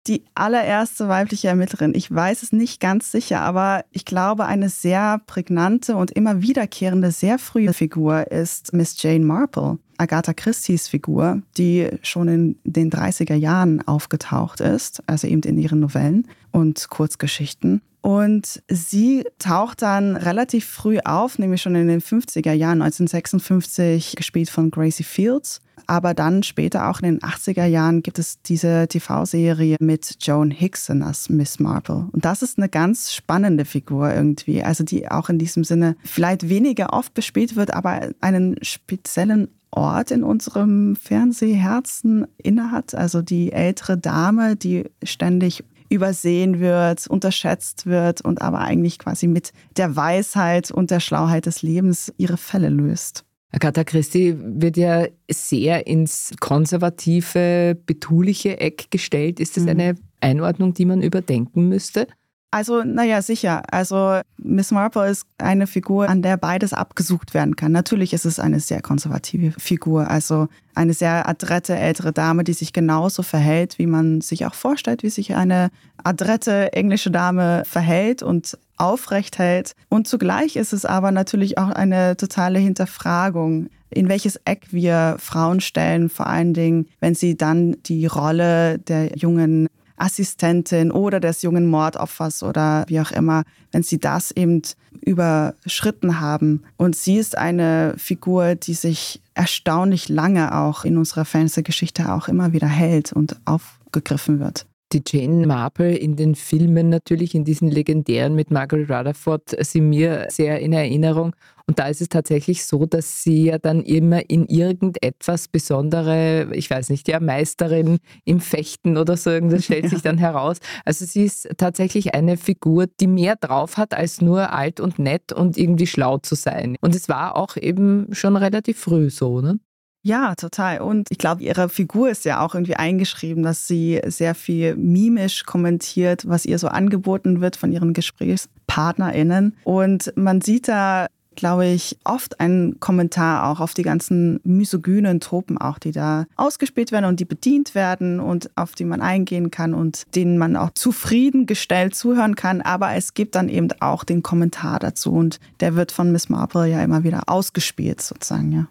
Die 0.08 0.26
allererste 0.34 1.08
weibliche 1.08 1.50
Ermittlerin. 1.50 1.94
Ich 1.94 2.14
weiß 2.14 2.42
es 2.42 2.52
nicht 2.52 2.80
ganz 2.80 3.12
sicher, 3.12 3.42
aber 3.42 3.86
ich 3.92 4.06
glaube, 4.06 4.46
eine 4.46 4.70
sehr 4.70 5.22
prägnante 5.26 5.96
und 5.96 6.12
immer 6.12 6.42
wiederkehrende, 6.42 7.12
sehr 7.12 7.38
frühe 7.38 7.74
Figur 7.74 8.32
ist 8.32 8.74
Miss 8.74 9.02
Jane 9.02 9.26
Marple, 9.26 9.78
Agatha 9.98 10.34
Christie's 10.34 10.88
Figur, 10.88 11.42
die 11.58 11.90
schon 12.02 12.28
in 12.30 12.60
den 12.64 12.90
30er 12.90 13.36
Jahren 13.36 13.86
aufgetaucht 13.88 14.62
ist, 14.62 15.04
also 15.08 15.28
eben 15.28 15.44
in 15.44 15.58
ihren 15.58 15.82
Novellen 15.82 16.28
und 16.52 16.90
Kurzgeschichten. 16.90 17.82
Und 18.02 18.64
sie 18.70 19.26
taucht 19.40 19.82
dann 19.82 20.16
relativ 20.16 20.66
früh 20.66 21.00
auf, 21.04 21.38
nämlich 21.38 21.62
schon 21.62 21.76
in 21.76 21.88
den 21.88 22.02
50er 22.02 22.54
Jahren, 22.54 22.82
1956, 22.82 24.16
gespielt 24.16 24.50
von 24.50 24.72
Gracie 24.72 25.04
Fields. 25.04 25.62
Aber 25.86 26.14
dann 26.14 26.44
später 26.44 26.90
auch 26.90 27.00
in 27.02 27.06
den 27.06 27.20
80er 27.20 27.66
Jahren 27.66 28.04
gibt 28.04 28.20
es 28.20 28.42
diese 28.42 28.88
TV-Serie 28.88 29.78
mit 29.80 30.18
Joan 30.22 30.52
Hickson 30.52 31.02
als 31.02 31.30
Miss 31.30 31.60
Marple. 31.60 32.08
Und 32.12 32.26
das 32.26 32.42
ist 32.42 32.58
eine 32.58 32.70
ganz 32.70 33.14
spannende 33.14 33.66
Figur 33.66 34.14
irgendwie. 34.14 34.64
Also 34.64 34.84
die 34.84 35.10
auch 35.10 35.30
in 35.30 35.40
diesem 35.40 35.64
Sinne 35.64 35.96
vielleicht 36.04 36.48
weniger 36.48 36.94
oft 36.94 37.14
bespielt 37.14 37.56
wird, 37.56 37.74
aber 37.74 38.12
einen 38.22 38.58
speziellen 38.62 39.50
Ort 39.72 40.12
in 40.12 40.24
unserem 40.24 40.96
Fernsehherzen 40.96 42.28
innehat. 42.38 42.96
Also 42.96 43.22
die 43.22 43.52
ältere 43.52 43.98
Dame, 43.98 44.56
die 44.56 44.86
ständig 45.04 45.64
übersehen 45.90 46.60
wird, 46.60 47.08
unterschätzt 47.08 47.86
wird 47.86 48.22
und 48.22 48.42
aber 48.42 48.60
eigentlich 48.60 49.00
quasi 49.00 49.28
mit 49.28 49.52
der 49.78 49.96
Weisheit 49.96 50.72
und 50.72 50.92
der 50.92 51.00
Schlauheit 51.00 51.46
des 51.46 51.62
Lebens 51.62 52.14
ihre 52.18 52.38
Fälle 52.38 52.70
löst. 52.70 53.26
Agatha 53.52 53.84
Christie 53.84 54.36
wird 54.38 54.78
ja 54.78 55.08
sehr 55.30 55.88
ins 55.88 56.34
konservative, 56.40 57.76
betuliche 57.86 58.60
Eck 58.60 58.92
gestellt. 58.92 59.40
Ist 59.40 59.58
das 59.58 59.64
mhm. 59.64 59.70
eine 59.70 59.96
Einordnung, 60.22 60.74
die 60.74 60.86
man 60.86 61.02
überdenken 61.02 61.68
müsste? 61.68 62.08
Also, 62.52 62.84
naja, 62.84 63.22
sicher. 63.22 63.62
Also, 63.72 64.22
Miss 64.38 64.72
Marple 64.72 65.08
ist 65.08 65.28
eine 65.38 65.68
Figur, 65.68 66.10
an 66.10 66.24
der 66.24 66.36
beides 66.36 66.74
abgesucht 66.74 67.36
werden 67.36 67.56
kann. 67.56 67.72
Natürlich 67.72 68.12
ist 68.12 68.26
es 68.26 68.40
eine 68.40 68.60
sehr 68.60 68.82
konservative 68.82 69.52
Figur. 69.60 70.10
Also, 70.10 70.48
eine 70.74 70.94
sehr 70.94 71.30
adrette 71.30 71.76
ältere 71.76 72.12
Dame, 72.12 72.44
die 72.44 72.54
sich 72.54 72.74
genauso 72.74 73.22
verhält, 73.22 73.78
wie 73.78 73.86
man 73.86 74.22
sich 74.22 74.48
auch 74.48 74.56
vorstellt, 74.56 75.04
wie 75.04 75.10
sich 75.12 75.36
eine 75.36 75.70
adrette 76.04 76.74
englische 76.74 77.12
Dame 77.12 77.64
verhält 77.66 78.24
und 78.24 78.58
aufrecht 78.78 79.38
hält. 79.38 79.76
Und 79.90 80.08
zugleich 80.08 80.56
ist 80.56 80.74
es 80.74 80.86
aber 80.86 81.12
natürlich 81.12 81.60
auch 81.60 81.70
eine 81.70 82.18
totale 82.18 82.58
Hinterfragung 82.58 83.70
in 83.92 84.08
welches 84.08 84.40
Eck 84.46 84.68
wir 84.72 85.16
Frauen 85.20 85.62
stellen, 85.62 86.10
vor 86.10 86.28
allen 86.28 86.54
Dingen, 86.54 86.88
wenn 87.00 87.16
sie 87.16 87.36
dann 87.36 87.76
die 87.86 88.06
Rolle 88.06 88.78
der 88.78 89.18
jungen 89.18 89.68
Assistentin 90.00 90.92
oder 90.92 91.20
des 91.20 91.42
jungen 91.42 91.68
Mordopfers 91.68 92.44
oder 92.44 92.86
wie 92.88 93.00
auch 93.00 93.12
immer, 93.12 93.44
wenn 93.72 93.84
sie 93.84 94.00
das 94.00 94.32
eben 94.32 94.62
überschritten 95.02 96.20
haben. 96.20 96.64
Und 96.78 96.96
sie 96.96 97.18
ist 97.18 97.38
eine 97.38 97.94
Figur, 97.98 98.56
die 98.56 98.74
sich 98.74 99.22
erstaunlich 99.34 100.10
lange 100.10 100.58
auch 100.58 100.86
in 100.86 100.98
unserer 100.98 101.26
Fernsehgeschichte 101.26 102.12
auch 102.12 102.28
immer 102.28 102.54
wieder 102.54 102.68
hält 102.68 103.14
und 103.14 103.40
aufgegriffen 103.46 104.40
wird 104.40 104.69
die 104.92 105.02
Jane 105.06 105.46
Marple 105.46 105.96
in 105.96 106.16
den 106.16 106.36
Filmen 106.36 106.90
natürlich, 106.90 107.36
in 107.36 107.44
diesen 107.44 107.70
legendären 107.70 108.36
mit 108.36 108.52
Margaret 108.52 108.90
Rutherford, 108.90 109.56
sind 109.64 109.90
mir 109.90 110.28
sehr 110.30 110.60
in 110.60 110.74
Erinnerung. 110.74 111.36
Und 111.68 111.78
da 111.78 111.88
ist 111.88 112.02
es 112.02 112.10
tatsächlich 112.10 112.66
so, 112.66 112.88
dass 112.88 113.22
sie 113.22 113.46
ja 113.46 113.60
dann 113.60 113.84
immer 113.84 114.28
in 114.28 114.48
irgendetwas 114.48 115.48
besondere, 115.48 116.50
ich 116.54 116.68
weiß 116.68 116.90
nicht, 116.90 117.08
ja, 117.08 117.20
Meisterin 117.20 118.00
im 118.26 118.40
Fechten 118.40 118.98
oder 118.98 119.16
so, 119.18 119.30
irgendwas 119.30 119.66
stellt 119.66 119.84
ja. 119.84 119.90
sich 119.92 120.02
dann 120.02 120.18
heraus. 120.18 120.58
Also 120.84 121.06
sie 121.06 121.26
ist 121.26 121.48
tatsächlich 121.58 122.16
eine 122.16 122.38
Figur, 122.38 122.88
die 123.00 123.06
mehr 123.06 123.36
drauf 123.36 123.78
hat, 123.78 123.94
als 123.94 124.20
nur 124.20 124.52
alt 124.52 124.80
und 124.80 124.98
nett 124.98 125.32
und 125.32 125.58
irgendwie 125.58 125.86
schlau 125.86 126.18
zu 126.18 126.34
sein. 126.34 126.76
Und 126.82 126.96
es 126.96 127.08
war 127.08 127.36
auch 127.36 127.56
eben 127.56 128.08
schon 128.14 128.36
relativ 128.36 128.80
früh 128.80 129.12
so, 129.12 129.40
ne? 129.42 129.60
Ja, 130.02 130.34
total. 130.36 130.80
Und 130.80 131.08
ich 131.12 131.18
glaube, 131.18 131.44
ihre 131.44 131.68
Figur 131.68 132.10
ist 132.10 132.24
ja 132.24 132.40
auch 132.40 132.56
irgendwie 132.56 132.76
eingeschrieben, 132.76 133.44
dass 133.44 133.68
sie 133.68 134.00
sehr 134.06 134.34
viel 134.34 134.76
mimisch 134.76 135.44
kommentiert, 135.44 136.28
was 136.28 136.46
ihr 136.46 136.58
so 136.58 136.70
angeboten 136.70 137.42
wird 137.42 137.58
von 137.58 137.72
ihren 137.72 137.94
GesprächspartnerInnen. 137.94 139.58
Und 139.66 140.14
man 140.16 140.42
sieht 140.42 140.68
da 140.70 141.08
glaube 141.40 141.68
ich, 141.68 141.98
oft 142.04 142.42
einen 142.42 142.82
Kommentar 142.82 143.50
auch 143.50 143.62
auf 143.62 143.74
die 143.74 143.84
ganzen 143.84 144.42
misogynen 144.44 145.22
Tropen 145.22 145.58
auch, 145.58 145.80
die 145.80 145.92
da 145.92 146.26
ausgespielt 146.36 146.92
werden 146.92 147.06
und 147.06 147.22
die 147.22 147.26
bedient 147.26 147.76
werden 147.76 148.20
und 148.20 148.50
auf 148.58 148.74
die 148.74 148.84
man 148.84 149.02
eingehen 149.02 149.50
kann 149.50 149.74
und 149.74 150.04
denen 150.16 150.38
man 150.38 150.58
auch 150.58 150.72
zufriedengestellt 150.72 151.96
zuhören 151.96 152.36
kann. 152.36 152.62
Aber 152.62 152.94
es 152.94 153.14
gibt 153.14 153.36
dann 153.36 153.48
eben 153.48 153.70
auch 153.80 154.04
den 154.04 154.22
Kommentar 154.22 154.80
dazu 154.80 155.14
und 155.14 155.40
der 155.62 155.76
wird 155.76 155.94
von 155.94 156.12
Miss 156.12 156.28
Marple 156.28 156.68
ja 156.68 156.84
immer 156.84 157.06
wieder 157.06 157.24
ausgespielt 157.28 158.02
sozusagen, 158.02 158.52
ja. 158.52 158.68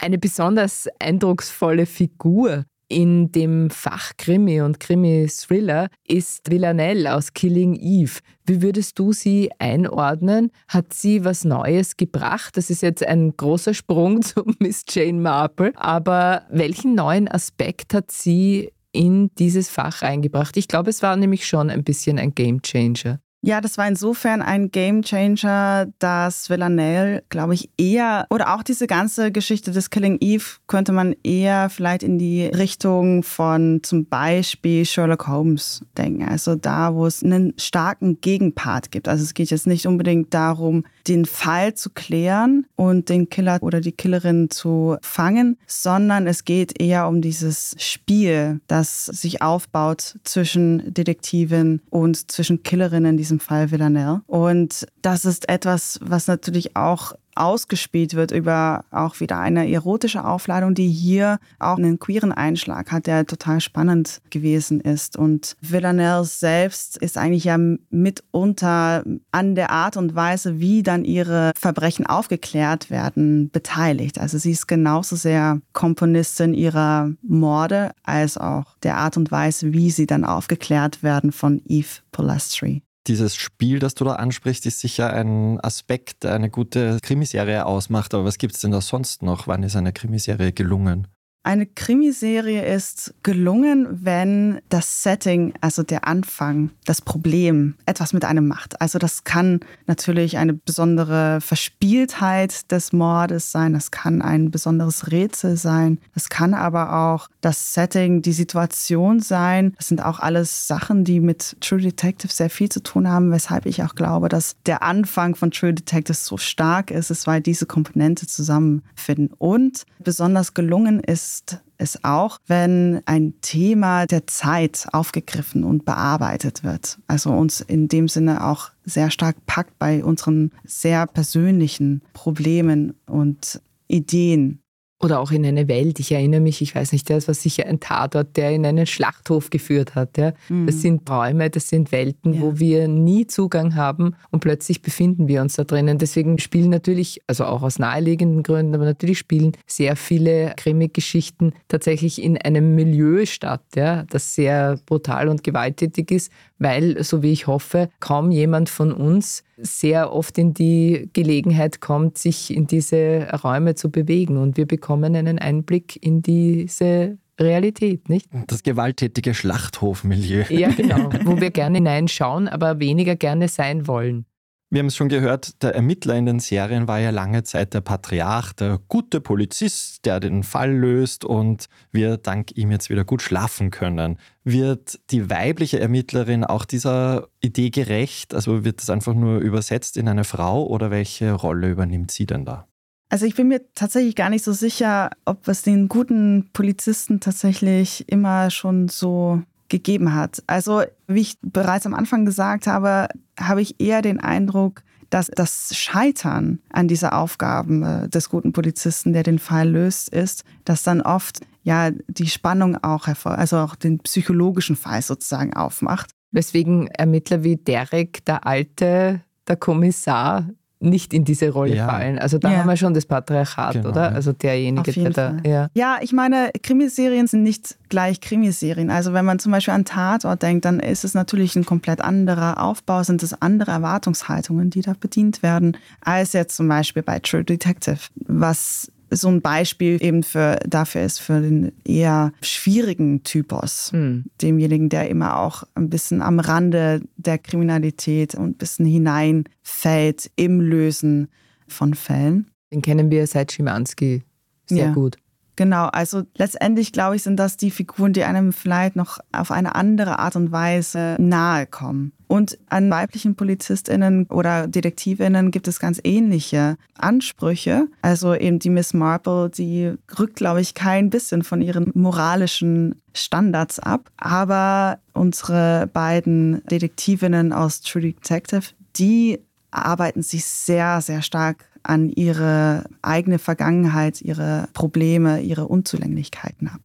Eine 0.00 0.18
besonders 0.18 0.88
eindrucksvolle 1.00 1.84
Figur 1.84 2.64
in 2.88 3.32
dem 3.32 3.68
Fach 3.68 4.12
Krimi 4.16 4.62
und 4.62 4.80
Krimi-Thriller 4.80 5.88
ist 6.06 6.50
Villanelle 6.50 7.14
aus 7.14 7.34
Killing 7.34 7.74
Eve. 7.74 8.20
Wie 8.46 8.62
würdest 8.62 8.98
du 8.98 9.12
sie 9.12 9.50
einordnen? 9.58 10.50
Hat 10.68 10.92
sie 10.94 11.24
was 11.24 11.44
Neues 11.44 11.96
gebracht? 11.96 12.56
Das 12.56 12.70
ist 12.70 12.82
jetzt 12.82 13.06
ein 13.06 13.36
großer 13.36 13.74
Sprung 13.74 14.22
zu 14.22 14.44
Miss 14.58 14.84
Jane 14.88 15.20
Marple. 15.20 15.72
Aber 15.76 16.46
welchen 16.50 16.94
neuen 16.94 17.28
Aspekt 17.28 17.92
hat 17.92 18.10
sie 18.10 18.72
in 18.92 19.30
dieses 19.34 19.68
Fach 19.68 20.02
eingebracht? 20.02 20.56
Ich 20.56 20.68
glaube, 20.68 20.90
es 20.90 21.02
war 21.02 21.16
nämlich 21.16 21.46
schon 21.46 21.70
ein 21.70 21.84
bisschen 21.84 22.18
ein 22.18 22.34
Game 22.34 22.62
Changer. 22.62 23.20
Ja, 23.40 23.60
das 23.60 23.78
war 23.78 23.86
insofern 23.86 24.42
ein 24.42 24.72
Game 24.72 25.02
Changer, 25.02 25.86
dass 26.00 26.50
Villanelle, 26.50 27.22
glaube 27.28 27.54
ich, 27.54 27.70
eher, 27.78 28.26
oder 28.30 28.54
auch 28.54 28.64
diese 28.64 28.88
ganze 28.88 29.30
Geschichte 29.30 29.70
des 29.70 29.90
Killing 29.90 30.18
Eve 30.20 30.44
könnte 30.66 30.90
man 30.90 31.14
eher 31.22 31.70
vielleicht 31.70 32.02
in 32.02 32.18
die 32.18 32.46
Richtung 32.46 33.22
von 33.22 33.80
zum 33.84 34.06
Beispiel 34.06 34.84
Sherlock 34.84 35.28
Holmes 35.28 35.84
denken. 35.96 36.28
Also 36.28 36.56
da, 36.56 36.94
wo 36.94 37.06
es 37.06 37.22
einen 37.22 37.54
starken 37.58 38.20
Gegenpart 38.20 38.90
gibt. 38.90 39.06
Also 39.06 39.22
es 39.22 39.34
geht 39.34 39.50
jetzt 39.50 39.68
nicht 39.68 39.86
unbedingt 39.86 40.34
darum, 40.34 40.84
den 41.08 41.24
Fall 41.24 41.74
zu 41.74 41.90
klären 41.90 42.66
und 42.76 43.08
den 43.08 43.28
Killer 43.28 43.58
oder 43.62 43.80
die 43.80 43.92
Killerin 43.92 44.50
zu 44.50 44.96
fangen, 45.02 45.58
sondern 45.66 46.26
es 46.26 46.44
geht 46.44 46.80
eher 46.80 47.06
um 47.06 47.22
dieses 47.22 47.76
Spiel, 47.78 48.60
das 48.66 49.06
sich 49.06 49.42
aufbaut 49.42 50.16
zwischen 50.24 50.92
Detektivin 50.92 51.80
und 51.90 52.30
zwischen 52.30 52.62
Killerinnen, 52.62 53.16
die 53.16 53.28
diesem 53.28 53.40
Fall 53.40 53.70
Villanelle. 53.70 54.22
Und 54.26 54.86
das 55.02 55.26
ist 55.26 55.48
etwas, 55.50 55.98
was 56.02 56.26
natürlich 56.26 56.76
auch 56.76 57.12
ausgespielt 57.38 58.14
wird 58.14 58.30
über 58.30 58.84
auch 58.90 59.20
wieder 59.20 59.38
eine 59.38 59.70
erotische 59.70 60.24
Aufladung, 60.24 60.74
die 60.74 60.88
hier 60.88 61.38
auch 61.58 61.78
einen 61.78 61.98
queeren 61.98 62.32
Einschlag 62.32 62.92
hat, 62.92 63.06
der 63.06 63.26
total 63.26 63.60
spannend 63.60 64.20
gewesen 64.30 64.80
ist. 64.80 65.16
Und 65.16 65.56
Villanelle 65.60 66.24
selbst 66.24 66.96
ist 66.96 67.18
eigentlich 67.18 67.44
ja 67.44 67.58
mitunter 67.90 69.04
an 69.30 69.54
der 69.54 69.70
Art 69.70 69.96
und 69.96 70.14
Weise, 70.14 70.60
wie 70.60 70.82
dann 70.82 71.04
ihre 71.04 71.52
Verbrechen 71.56 72.06
aufgeklärt 72.06 72.90
werden, 72.90 73.50
beteiligt. 73.50 74.18
Also 74.18 74.38
sie 74.38 74.52
ist 74.52 74.66
genauso 74.66 75.16
sehr 75.16 75.60
Komponistin 75.72 76.54
ihrer 76.54 77.10
Morde 77.22 77.92
als 78.02 78.36
auch 78.36 78.76
der 78.82 78.96
Art 78.96 79.16
und 79.16 79.30
Weise, 79.30 79.72
wie 79.72 79.90
sie 79.90 80.06
dann 80.06 80.24
aufgeklärt 80.24 81.02
werden 81.02 81.32
von 81.32 81.62
Eve 81.66 82.00
Polastri 82.12 82.82
dieses 83.08 83.34
Spiel, 83.34 83.78
das 83.78 83.94
du 83.94 84.04
da 84.04 84.14
ansprichst, 84.14 84.66
ist 84.66 84.80
sicher 84.80 85.12
ein 85.12 85.60
Aspekt, 85.60 86.24
eine 86.26 86.50
gute 86.50 86.98
Krimiserie 87.02 87.66
ausmacht. 87.66 88.14
Aber 88.14 88.24
was 88.24 88.38
gibt 88.38 88.54
es 88.54 88.60
denn 88.60 88.70
da 88.70 88.80
sonst 88.80 89.22
noch? 89.22 89.46
Wann 89.46 89.62
ist 89.62 89.76
eine 89.76 89.92
Krimiserie 89.92 90.52
gelungen? 90.52 91.08
Eine 91.44 91.66
Krimiserie 91.66 92.66
ist 92.66 93.14
gelungen, 93.22 93.86
wenn 94.04 94.60
das 94.68 95.02
Setting, 95.02 95.54
also 95.60 95.82
der 95.82 96.06
Anfang, 96.06 96.70
das 96.84 97.00
Problem 97.00 97.74
etwas 97.86 98.12
mit 98.12 98.24
einem 98.24 98.48
macht. 98.48 98.80
Also 98.82 98.98
das 98.98 99.24
kann 99.24 99.60
natürlich 99.86 100.36
eine 100.36 100.52
besondere 100.52 101.40
Verspieltheit 101.40 102.70
des 102.70 102.92
Mordes 102.92 103.50
sein, 103.52 103.72
das 103.72 103.90
kann 103.90 104.20
ein 104.20 104.50
besonderes 104.50 105.10
Rätsel 105.10 105.56
sein, 105.56 105.98
das 106.12 106.28
kann 106.28 106.54
aber 106.54 107.12
auch 107.12 107.28
das 107.40 107.72
Setting, 107.72 108.20
die 108.20 108.32
Situation 108.32 109.20
sein. 109.20 109.74
Das 109.76 109.88
sind 109.88 110.04
auch 110.04 110.20
alles 110.20 110.66
Sachen, 110.66 111.04
die 111.04 111.20
mit 111.20 111.56
True 111.60 111.80
Detective 111.80 112.32
sehr 112.32 112.50
viel 112.50 112.68
zu 112.68 112.82
tun 112.82 113.08
haben, 113.08 113.30
weshalb 113.30 113.64
ich 113.64 113.82
auch 113.84 113.94
glaube, 113.94 114.28
dass 114.28 114.56
der 114.66 114.82
Anfang 114.82 115.34
von 115.34 115.50
True 115.50 115.72
Detective 115.72 116.14
so 116.14 116.36
stark 116.36 116.90
ist, 116.90 117.10
ist, 117.10 117.26
weil 117.26 117.40
diese 117.40 117.64
Komponente 117.64 118.26
zusammenfinden. 118.26 119.30
Und 119.38 119.84
besonders 120.00 120.52
gelungen 120.52 121.00
ist 121.00 121.27
ist 121.28 121.58
es 121.76 122.04
auch, 122.04 122.38
wenn 122.46 123.02
ein 123.04 123.34
Thema 123.42 124.06
der 124.06 124.26
Zeit 124.26 124.86
aufgegriffen 124.92 125.62
und 125.62 125.84
bearbeitet 125.84 126.64
wird. 126.64 126.98
Also 127.06 127.30
uns 127.30 127.60
in 127.60 127.88
dem 127.88 128.08
Sinne 128.08 128.46
auch 128.46 128.70
sehr 128.84 129.10
stark 129.10 129.36
packt 129.46 129.78
bei 129.78 130.02
unseren 130.02 130.52
sehr 130.64 131.06
persönlichen 131.06 132.02
Problemen 132.14 132.94
und 133.06 133.60
Ideen. 133.88 134.60
Oder 135.00 135.20
auch 135.20 135.30
in 135.30 135.46
eine 135.46 135.68
Welt. 135.68 136.00
Ich 136.00 136.10
erinnere 136.10 136.40
mich, 136.40 136.60
ich 136.60 136.74
weiß 136.74 136.90
nicht, 136.90 137.08
das 137.08 137.28
war 137.28 137.34
sicher 137.34 137.66
ein 137.66 137.78
Tatort, 137.78 138.36
der 138.36 138.50
in 138.50 138.66
einen 138.66 138.84
Schlachthof 138.84 139.50
geführt 139.50 139.94
hat. 139.94 140.18
Ja. 140.18 140.32
Mhm. 140.48 140.66
Das 140.66 140.82
sind 140.82 141.08
Räume, 141.08 141.50
das 141.50 141.68
sind 141.68 141.92
Welten, 141.92 142.34
ja. 142.34 142.40
wo 142.40 142.58
wir 142.58 142.88
nie 142.88 143.28
Zugang 143.28 143.76
haben 143.76 144.16
und 144.30 144.40
plötzlich 144.40 144.82
befinden 144.82 145.28
wir 145.28 145.40
uns 145.40 145.54
da 145.54 145.62
drinnen. 145.62 145.98
Deswegen 145.98 146.40
spielen 146.40 146.70
natürlich, 146.70 147.22
also 147.28 147.44
auch 147.44 147.62
aus 147.62 147.78
naheliegenden 147.78 148.42
Gründen, 148.42 148.74
aber 148.74 148.86
natürlich 148.86 149.18
spielen 149.18 149.52
sehr 149.68 149.94
viele 149.94 150.54
Krimi-Geschichten 150.56 151.52
tatsächlich 151.68 152.20
in 152.20 152.36
einem 152.36 152.74
Milieu 152.74 153.24
statt, 153.24 153.62
ja, 153.76 154.02
das 154.10 154.34
sehr 154.34 154.80
brutal 154.84 155.28
und 155.28 155.44
gewalttätig 155.44 156.10
ist, 156.10 156.32
weil, 156.58 157.04
so 157.04 157.22
wie 157.22 157.30
ich 157.30 157.46
hoffe, 157.46 157.88
kaum 158.00 158.32
jemand 158.32 158.68
von 158.68 158.92
uns 158.92 159.44
sehr 159.60 160.12
oft 160.12 160.38
in 160.38 160.54
die 160.54 161.10
Gelegenheit 161.12 161.80
kommt, 161.80 162.18
sich 162.18 162.54
in 162.54 162.66
diese 162.66 163.28
Räume 163.42 163.74
zu 163.74 163.90
bewegen. 163.90 164.36
Und 164.36 164.56
wir 164.56 164.66
bekommen 164.66 165.16
einen 165.16 165.38
Einblick 165.38 165.98
in 166.02 166.22
diese 166.22 167.18
Realität, 167.40 168.08
nicht? 168.08 168.28
Das 168.48 168.62
gewalttätige 168.62 169.34
Schlachthofmilieu. 169.34 170.44
Ja, 170.48 170.70
genau, 170.70 171.10
wo 171.24 171.40
wir 171.40 171.50
gerne 171.50 171.78
hineinschauen, 171.78 172.48
aber 172.48 172.80
weniger 172.80 173.16
gerne 173.16 173.48
sein 173.48 173.86
wollen. 173.86 174.26
Wir 174.70 174.80
haben 174.80 174.88
es 174.88 174.96
schon 174.96 175.08
gehört, 175.08 175.62
der 175.62 175.74
Ermittler 175.74 176.14
in 176.16 176.26
den 176.26 176.40
Serien 176.40 176.86
war 176.88 176.98
ja 176.98 177.08
lange 177.08 177.42
Zeit 177.42 177.72
der 177.72 177.80
Patriarch, 177.80 178.52
der 178.52 178.78
gute 178.88 179.22
Polizist, 179.22 180.04
der 180.04 180.20
den 180.20 180.42
Fall 180.42 180.70
löst 180.70 181.24
und 181.24 181.70
wir 181.90 182.18
dank 182.18 182.54
ihm 182.54 182.70
jetzt 182.70 182.90
wieder 182.90 183.04
gut 183.04 183.22
schlafen 183.22 183.70
können. 183.70 184.18
Wird 184.44 185.00
die 185.10 185.30
weibliche 185.30 185.80
Ermittlerin 185.80 186.44
auch 186.44 186.66
dieser 186.66 187.28
Idee 187.40 187.70
gerecht? 187.70 188.34
Also 188.34 188.62
wird 188.62 188.82
das 188.82 188.90
einfach 188.90 189.14
nur 189.14 189.38
übersetzt 189.38 189.96
in 189.96 190.06
eine 190.06 190.24
Frau 190.24 190.66
oder 190.66 190.90
welche 190.90 191.32
Rolle 191.32 191.70
übernimmt 191.70 192.10
sie 192.10 192.26
denn 192.26 192.44
da? 192.44 192.68
Also 193.08 193.24
ich 193.24 193.36
bin 193.36 193.48
mir 193.48 193.62
tatsächlich 193.74 194.16
gar 194.16 194.28
nicht 194.28 194.44
so 194.44 194.52
sicher, 194.52 195.08
ob 195.24 195.48
es 195.48 195.62
den 195.62 195.88
guten 195.88 196.50
Polizisten 196.52 197.20
tatsächlich 197.20 198.06
immer 198.06 198.50
schon 198.50 198.88
so 198.88 199.42
gegeben 199.68 200.14
hat. 200.14 200.42
Also 200.46 200.82
wie 201.06 201.20
ich 201.20 201.38
bereits 201.42 201.86
am 201.86 201.94
Anfang 201.94 202.24
gesagt 202.24 202.66
habe, 202.66 203.08
habe 203.38 203.62
ich 203.62 203.80
eher 203.80 204.02
den 204.02 204.20
Eindruck, 204.20 204.82
dass 205.10 205.30
das 205.34 205.74
Scheitern 205.74 206.60
an 206.70 206.88
dieser 206.88 207.16
Aufgaben 207.16 207.82
äh, 207.82 208.08
des 208.08 208.28
guten 208.28 208.52
Polizisten, 208.52 209.12
der 209.12 209.22
den 209.22 209.38
Fall 209.38 209.68
löst, 209.68 210.10
ist, 210.10 210.44
dass 210.64 210.82
dann 210.82 211.00
oft 211.00 211.40
ja 211.62 211.90
die 212.08 212.28
Spannung 212.28 212.76
auch 212.82 213.06
hervor, 213.06 213.38
also 213.38 213.58
auch 213.58 213.74
den 213.74 213.98
psychologischen 214.00 214.76
Fall 214.76 215.02
sozusagen 215.02 215.54
aufmacht. 215.54 216.10
Weswegen 216.30 216.88
Ermittler 216.88 217.42
wie 217.42 217.56
Derek, 217.56 218.24
der 218.26 218.46
alte, 218.46 219.22
der 219.46 219.56
Kommissar, 219.56 220.48
nicht 220.80 221.12
in 221.12 221.24
diese 221.24 221.50
Rolle 221.50 221.76
ja. 221.76 221.88
fallen. 221.88 222.18
Also 222.18 222.38
da 222.38 222.50
ja. 222.50 222.58
haben 222.58 222.68
wir 222.68 222.76
schon 222.76 222.94
das 222.94 223.04
Patriarchat, 223.04 223.74
genau, 223.74 223.88
oder? 223.88 224.12
Also 224.12 224.32
derjenige, 224.32 224.92
der 224.92 225.10
da. 225.10 225.36
Ja. 225.44 225.68
ja, 225.74 225.98
ich 226.00 226.12
meine, 226.12 226.50
Krimiserien 226.62 227.26
sind 227.26 227.42
nicht 227.42 227.76
gleich 227.88 228.20
Krimiserien. 228.20 228.90
Also 228.90 229.12
wenn 229.12 229.24
man 229.24 229.38
zum 229.38 229.52
Beispiel 229.52 229.74
an 229.74 229.84
Tatort 229.84 230.42
denkt, 230.42 230.64
dann 230.64 230.78
ist 230.78 231.04
es 231.04 231.14
natürlich 231.14 231.56
ein 231.56 231.64
komplett 231.64 232.00
anderer 232.00 232.62
Aufbau, 232.62 233.02
sind 233.02 233.22
es 233.22 233.40
andere 233.40 233.72
Erwartungshaltungen, 233.72 234.70
die 234.70 234.82
da 234.82 234.94
bedient 234.98 235.42
werden, 235.42 235.76
als 236.00 236.32
jetzt 236.32 236.56
zum 236.56 236.68
Beispiel 236.68 237.02
bei 237.02 237.18
True 237.18 237.44
Detective, 237.44 237.98
was 238.26 238.90
so 239.10 239.28
ein 239.28 239.40
Beispiel 239.40 240.02
eben 240.02 240.22
für, 240.22 240.58
dafür 240.66 241.02
ist 241.02 241.20
für 241.20 241.40
den 241.40 241.72
eher 241.84 242.32
schwierigen 242.40 243.22
Typus. 243.22 243.92
Mhm. 243.92 244.26
Demjenigen, 244.42 244.88
der 244.88 245.08
immer 245.08 245.38
auch 245.38 245.64
ein 245.74 245.90
bisschen 245.90 246.22
am 246.22 246.40
Rande 246.40 247.02
der 247.16 247.38
Kriminalität 247.38 248.34
und 248.34 248.44
ein 248.44 248.54
bisschen 248.54 248.86
hineinfällt 248.86 250.30
im 250.36 250.60
Lösen 250.60 251.28
von 251.66 251.94
Fällen. 251.94 252.50
Den 252.72 252.82
kennen 252.82 253.10
wir 253.10 253.26
seit 253.26 253.52
Schimanski 253.52 254.22
sehr 254.66 254.86
ja. 254.86 254.92
gut. 254.92 255.16
Genau, 255.56 255.86
also 255.86 256.22
letztendlich 256.36 256.92
glaube 256.92 257.16
ich, 257.16 257.24
sind 257.24 257.36
das 257.36 257.56
die 257.56 257.72
Figuren, 257.72 258.12
die 258.12 258.22
einem 258.22 258.52
vielleicht 258.52 258.94
noch 258.94 259.18
auf 259.32 259.50
eine 259.50 259.74
andere 259.74 260.20
Art 260.20 260.36
und 260.36 260.52
Weise 260.52 261.16
nahe 261.18 261.66
kommen. 261.66 262.12
Und 262.28 262.58
an 262.68 262.90
weiblichen 262.90 263.34
PolizistInnen 263.34 264.26
oder 264.26 264.68
DetektivInnen 264.68 265.50
gibt 265.50 265.66
es 265.66 265.80
ganz 265.80 265.98
ähnliche 266.04 266.76
Ansprüche. 266.94 267.88
Also 268.02 268.34
eben 268.34 268.58
die 268.58 268.68
Miss 268.68 268.92
Marple, 268.92 269.50
die 269.50 269.94
rückt, 270.18 270.36
glaube 270.36 270.60
ich, 270.60 270.74
kein 270.74 271.08
bisschen 271.08 271.42
von 271.42 271.62
ihren 271.62 271.90
moralischen 271.94 273.00
Standards 273.14 273.78
ab. 273.78 274.10
Aber 274.18 274.98
unsere 275.14 275.88
beiden 275.90 276.62
Detektivinnen 276.66 277.54
aus 277.54 277.80
True 277.80 278.02
Detective, 278.02 278.74
die 278.96 279.40
arbeiten 279.70 280.22
sich 280.22 280.44
sehr, 280.44 281.00
sehr 281.00 281.22
stark 281.22 281.64
an 281.82 282.10
ihre 282.10 282.84
eigene 283.00 283.38
Vergangenheit, 283.38 284.20
ihre 284.20 284.68
Probleme, 284.74 285.40
ihre 285.40 285.66
Unzulänglichkeiten 285.66 286.68
ab. 286.68 286.80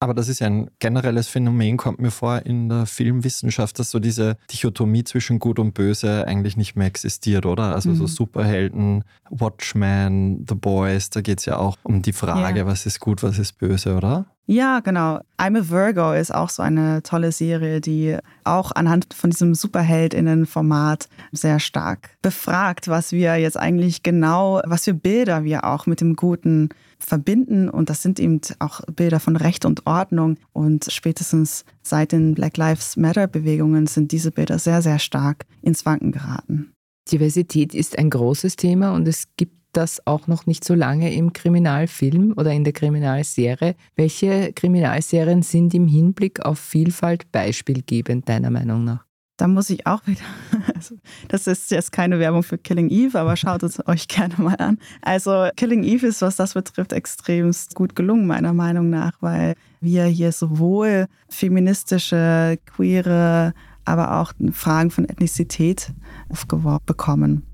Aber 0.00 0.14
das 0.14 0.28
ist 0.28 0.38
ja 0.38 0.46
ein 0.46 0.70
generelles 0.78 1.26
Phänomen, 1.26 1.76
kommt 1.76 1.98
mir 1.98 2.12
vor, 2.12 2.46
in 2.46 2.68
der 2.68 2.86
Filmwissenschaft, 2.86 3.78
dass 3.80 3.90
so 3.90 3.98
diese 3.98 4.36
Dichotomie 4.52 5.02
zwischen 5.02 5.40
Gut 5.40 5.58
und 5.58 5.74
Böse 5.74 6.24
eigentlich 6.26 6.56
nicht 6.56 6.76
mehr 6.76 6.86
existiert, 6.86 7.46
oder? 7.46 7.74
Also 7.74 7.90
mhm. 7.90 7.96
so 7.96 8.06
Superhelden, 8.06 9.02
Watchmen, 9.28 10.46
The 10.48 10.54
Boys, 10.54 11.10
da 11.10 11.20
geht 11.20 11.40
es 11.40 11.46
ja 11.46 11.56
auch 11.56 11.76
um 11.82 12.02
die 12.02 12.12
Frage, 12.12 12.60
ja. 12.60 12.66
was 12.66 12.86
ist 12.86 13.00
gut, 13.00 13.24
was 13.24 13.38
ist 13.38 13.58
böse, 13.58 13.96
oder? 13.96 14.26
Ja, 14.50 14.80
genau. 14.80 15.20
I'm 15.36 15.58
a 15.58 15.68
Virgo 15.68 16.14
ist 16.14 16.34
auch 16.34 16.48
so 16.48 16.62
eine 16.62 17.02
tolle 17.02 17.32
Serie, 17.32 17.82
die 17.82 18.16
auch 18.44 18.72
anhand 18.72 19.12
von 19.12 19.28
diesem 19.28 19.54
Superheldinnen-Format 19.54 21.10
sehr 21.32 21.60
stark 21.60 22.16
befragt, 22.22 22.88
was 22.88 23.12
wir 23.12 23.36
jetzt 23.36 23.58
eigentlich 23.58 24.02
genau, 24.02 24.62
was 24.64 24.84
für 24.84 24.94
Bilder 24.94 25.44
wir 25.44 25.64
auch 25.64 25.86
mit 25.86 26.00
dem 26.00 26.16
Guten 26.16 26.70
verbinden. 26.98 27.68
Und 27.68 27.90
das 27.90 28.02
sind 28.02 28.20
eben 28.20 28.40
auch 28.58 28.80
Bilder 28.94 29.20
von 29.20 29.36
Recht 29.36 29.64
und 29.64 29.86
Ordnung. 29.86 30.36
Und 30.52 30.86
spätestens 30.90 31.64
seit 31.82 32.12
den 32.12 32.34
Black 32.34 32.56
Lives 32.56 32.96
Matter-Bewegungen 32.96 33.86
sind 33.86 34.12
diese 34.12 34.30
Bilder 34.30 34.58
sehr, 34.58 34.82
sehr 34.82 34.98
stark 34.98 35.46
ins 35.62 35.86
Wanken 35.86 36.12
geraten. 36.12 36.72
Diversität 37.10 37.74
ist 37.74 37.98
ein 37.98 38.10
großes 38.10 38.56
Thema 38.56 38.94
und 38.94 39.08
es 39.08 39.28
gibt 39.36 39.54
das 39.72 40.06
auch 40.06 40.26
noch 40.26 40.46
nicht 40.46 40.64
so 40.64 40.74
lange 40.74 41.14
im 41.14 41.32
Kriminalfilm 41.32 42.34
oder 42.36 42.52
in 42.52 42.64
der 42.64 42.72
Kriminalserie. 42.72 43.74
Welche 43.96 44.52
Kriminalserien 44.52 45.42
sind 45.42 45.74
im 45.74 45.86
Hinblick 45.86 46.44
auf 46.44 46.58
Vielfalt 46.58 47.30
beispielgebend, 47.32 48.28
deiner 48.28 48.50
Meinung 48.50 48.84
nach? 48.84 49.07
Da 49.38 49.46
muss 49.46 49.70
ich 49.70 49.86
auch 49.86 50.04
wieder, 50.04 50.20
also 50.74 50.96
das 51.28 51.46
ist 51.46 51.70
jetzt 51.70 51.92
keine 51.92 52.18
Werbung 52.18 52.42
für 52.42 52.58
Killing 52.58 52.90
Eve, 52.90 53.18
aber 53.18 53.36
schaut 53.36 53.62
es 53.62 53.86
euch 53.86 54.08
gerne 54.08 54.34
mal 54.36 54.56
an. 54.56 54.78
Also 55.00 55.48
Killing 55.56 55.84
Eve 55.84 56.08
ist, 56.08 56.22
was 56.22 56.34
das 56.36 56.54
betrifft, 56.54 56.92
extremst 56.92 57.76
gut 57.76 57.94
gelungen, 57.94 58.26
meiner 58.26 58.52
Meinung 58.52 58.90
nach, 58.90 59.12
weil 59.20 59.54
wir 59.80 60.06
hier 60.06 60.32
sowohl 60.32 61.06
feministische, 61.28 62.58
queere, 62.66 63.54
aber 63.84 64.20
auch 64.20 64.32
Fragen 64.52 64.90
von 64.90 65.08
Ethnizität 65.08 65.92
aufgeworfen 66.28 66.86
bekommen. 66.86 67.47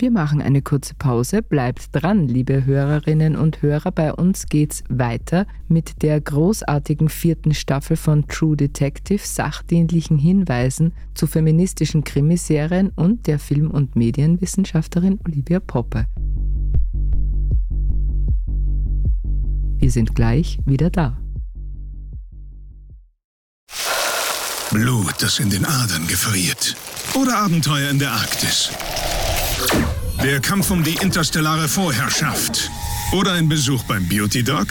Wir 0.00 0.10
machen 0.10 0.40
eine 0.40 0.62
kurze 0.62 0.94
Pause. 0.94 1.42
Bleibt 1.42 1.90
dran, 1.92 2.26
liebe 2.26 2.64
Hörerinnen 2.64 3.36
und 3.36 3.60
Hörer. 3.60 3.92
Bei 3.92 4.14
uns 4.14 4.46
geht's 4.46 4.82
weiter 4.88 5.46
mit 5.68 6.00
der 6.00 6.18
großartigen 6.22 7.10
vierten 7.10 7.52
Staffel 7.52 7.98
von 7.98 8.26
True 8.26 8.56
Detective, 8.56 9.20
sachdienlichen 9.22 10.16
Hinweisen 10.16 10.94
zu 11.12 11.26
feministischen 11.26 12.02
Krimiserien 12.02 12.88
und 12.96 13.26
der 13.26 13.38
Film- 13.38 13.70
und 13.70 13.94
Medienwissenschaftlerin 13.94 15.20
Olivia 15.26 15.60
Poppe. 15.60 16.06
Wir 19.76 19.90
sind 19.90 20.14
gleich 20.14 20.60
wieder 20.64 20.88
da. 20.88 21.18
Blut, 24.72 25.14
das 25.18 25.40
in 25.40 25.50
den 25.50 25.66
Adern 25.66 26.06
gefriert. 26.06 26.74
Oder 27.14 27.36
Abenteuer 27.36 27.90
in 27.90 27.98
der 27.98 28.12
Arktis. 28.12 28.70
Der 30.22 30.40
Kampf 30.40 30.70
um 30.70 30.84
die 30.84 30.94
interstellare 30.94 31.68
Vorherrschaft. 31.68 32.70
Oder 33.12 33.32
ein 33.32 33.48
Besuch 33.48 33.82
beim 33.84 34.06
Beauty 34.08 34.42
Dog. 34.42 34.68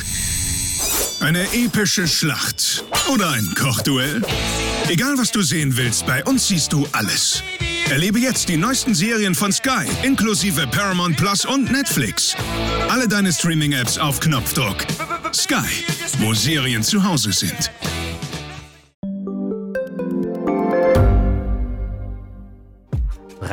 Eine 1.20 1.44
epische 1.54 2.08
Schlacht. 2.08 2.84
Oder 3.12 3.32
ein 3.32 3.54
Kochduell. 3.56 4.22
Egal 4.88 5.18
was 5.18 5.32
du 5.32 5.42
sehen 5.42 5.76
willst, 5.76 6.06
bei 6.06 6.24
uns 6.24 6.48
siehst 6.48 6.72
du 6.72 6.88
alles. 6.92 7.44
Erlebe 7.90 8.20
jetzt 8.20 8.50
die 8.50 8.58
neuesten 8.58 8.94
Serien 8.94 9.34
von 9.34 9.52
Sky, 9.52 9.86
inklusive 10.04 10.68
Paramount 10.68 11.18
Plus 11.18 11.46
und 11.46 11.72
Netflix. 11.72 12.36
Alle 12.88 13.08
deine 13.08 13.34
Streaming-Apps 13.34 13.98
auf 13.98 14.20
Knopfdruck. 14.20 14.86
Sky, 15.34 15.56
wo 16.20 16.34
Serien 16.34 16.84
zu 16.84 17.04
Hause 17.04 17.34
sind. 17.34 17.72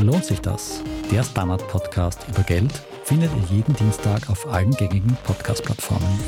Lohnt 0.00 0.24
sich 0.24 0.40
das? 0.40 0.82
Der 1.12 1.22
Standard-Podcast 1.22 2.26
über 2.28 2.42
Geld 2.42 2.72
findet 3.04 3.30
ihr 3.36 3.56
jeden 3.56 3.76
Dienstag 3.76 4.28
auf 4.28 4.46
allen 4.46 4.72
gängigen 4.72 5.16
Podcast-Plattformen. 5.22 6.18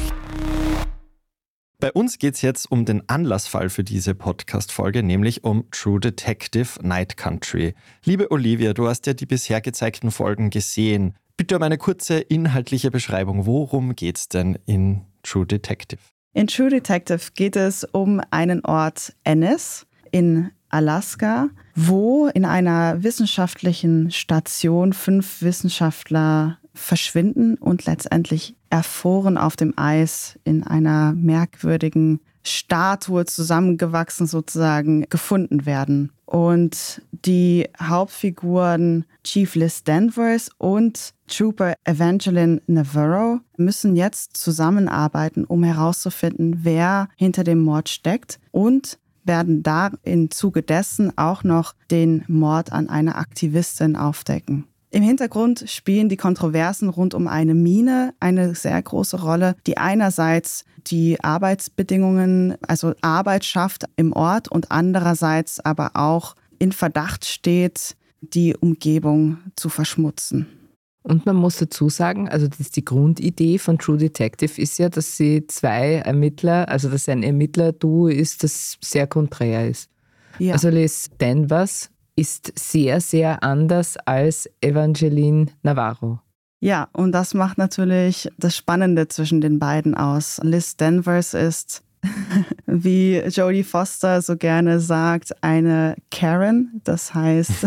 Bei 1.80 1.92
uns 1.92 2.18
geht 2.18 2.34
es 2.34 2.42
jetzt 2.42 2.70
um 2.70 2.84
den 2.84 3.08
Anlassfall 3.08 3.68
für 3.68 3.82
diese 3.82 4.14
Podcast-Folge, 4.14 5.02
nämlich 5.02 5.44
um 5.44 5.68
True 5.72 5.98
Detective 5.98 6.80
Night 6.80 7.16
Country. 7.16 7.74
Liebe 8.04 8.30
Olivia, 8.30 8.72
du 8.72 8.86
hast 8.86 9.06
ja 9.06 9.14
die 9.14 9.26
bisher 9.26 9.60
gezeigten 9.60 10.10
Folgen 10.12 10.50
gesehen. 10.50 11.14
Bitte 11.36 11.56
um 11.56 11.62
eine 11.62 11.76
kurze 11.76 12.20
inhaltliche 12.20 12.90
Beschreibung. 12.90 13.46
Worum 13.46 13.96
geht 13.96 14.16
es 14.16 14.28
denn 14.28 14.58
in 14.66 15.02
True 15.22 15.44
Detective? 15.44 16.00
In 16.32 16.46
True 16.46 16.70
Detective 16.70 17.32
geht 17.34 17.56
es 17.56 17.82
um 17.82 18.22
einen 18.30 18.64
Ort 18.64 19.12
Ennis 19.24 19.86
in 20.12 20.50
Alaska, 20.68 21.48
wo 21.74 22.26
in 22.28 22.44
einer 22.44 23.02
wissenschaftlichen 23.02 24.10
Station 24.10 24.92
fünf 24.92 25.42
Wissenschaftler 25.42 26.58
verschwinden 26.74 27.56
und 27.56 27.86
letztendlich 27.86 28.54
erfroren 28.70 29.38
auf 29.38 29.56
dem 29.56 29.74
Eis 29.76 30.38
in 30.44 30.62
einer 30.62 31.12
merkwürdigen 31.12 32.20
Statue 32.42 33.24
zusammengewachsen 33.24 34.26
sozusagen 34.26 35.06
gefunden 35.08 35.66
werden. 35.66 36.12
Und 36.26 37.02
die 37.12 37.68
Hauptfiguren 37.80 39.04
Chief 39.24 39.54
Liz 39.54 39.84
Danvers 39.84 40.50
und 40.58 41.14
Trooper 41.28 41.74
Evangeline 41.84 42.60
Navarro 42.66 43.40
müssen 43.56 43.96
jetzt 43.96 44.36
zusammenarbeiten, 44.36 45.44
um 45.44 45.64
herauszufinden, 45.64 46.60
wer 46.62 47.08
hinter 47.16 47.44
dem 47.44 47.62
Mord 47.62 47.88
steckt 47.88 48.38
und 48.50 48.98
werden 49.26 49.62
da 49.62 49.90
im 50.02 50.30
Zuge 50.30 50.62
dessen 50.62 51.16
auch 51.16 51.44
noch 51.44 51.74
den 51.90 52.24
Mord 52.28 52.72
an 52.72 52.88
einer 52.88 53.16
Aktivistin 53.16 53.96
aufdecken. 53.96 54.64
Im 54.90 55.02
Hintergrund 55.02 55.64
spielen 55.68 56.08
die 56.08 56.16
Kontroversen 56.16 56.88
rund 56.88 57.12
um 57.12 57.28
eine 57.28 57.54
Mine 57.54 58.14
eine 58.20 58.54
sehr 58.54 58.80
große 58.80 59.20
Rolle, 59.20 59.56
die 59.66 59.76
einerseits 59.76 60.64
die 60.86 61.22
Arbeitsbedingungen, 61.22 62.54
also 62.66 62.94
Arbeit 63.02 63.44
schafft 63.44 63.84
im 63.96 64.12
Ort 64.12 64.48
und 64.48 64.70
andererseits 64.70 65.60
aber 65.60 65.90
auch 65.94 66.34
in 66.58 66.72
Verdacht 66.72 67.24
steht, 67.24 67.96
die 68.20 68.56
Umgebung 68.56 69.38
zu 69.56 69.68
verschmutzen. 69.68 70.46
Und 71.06 71.24
man 71.24 71.36
muss 71.36 71.58
dazu 71.58 71.88
sagen, 71.88 72.28
also 72.28 72.48
das 72.48 72.72
die 72.72 72.84
Grundidee 72.84 73.58
von 73.58 73.78
True 73.78 73.96
Detective 73.96 74.60
ist 74.60 74.76
ja, 74.80 74.88
dass 74.88 75.16
sie 75.16 75.46
zwei 75.46 75.98
Ermittler, 75.98 76.68
also 76.68 76.88
dass 76.90 77.08
ein 77.08 77.22
Ermittler-Duo 77.22 78.08
ist, 78.08 78.42
das 78.42 78.76
sehr 78.80 79.06
konträr 79.06 79.68
ist. 79.68 79.88
Ja. 80.40 80.54
Also 80.54 80.68
Liz 80.68 81.08
Danvers 81.18 81.90
ist 82.16 82.52
sehr, 82.58 83.00
sehr 83.00 83.44
anders 83.44 83.96
als 83.98 84.50
Evangeline 84.60 85.46
Navarro. 85.62 86.18
Ja, 86.58 86.88
und 86.92 87.12
das 87.12 87.34
macht 87.34 87.56
natürlich 87.56 88.28
das 88.36 88.56
Spannende 88.56 89.06
zwischen 89.06 89.40
den 89.40 89.60
beiden 89.60 89.94
aus. 89.94 90.40
Liz 90.42 90.76
Danvers 90.76 91.34
ist 91.34 91.84
wie 92.66 93.18
Jodie 93.18 93.64
Foster 93.64 94.22
so 94.22 94.36
gerne 94.36 94.80
sagt, 94.80 95.42
eine 95.42 95.96
Karen. 96.10 96.80
Das 96.84 97.14
heißt, 97.14 97.66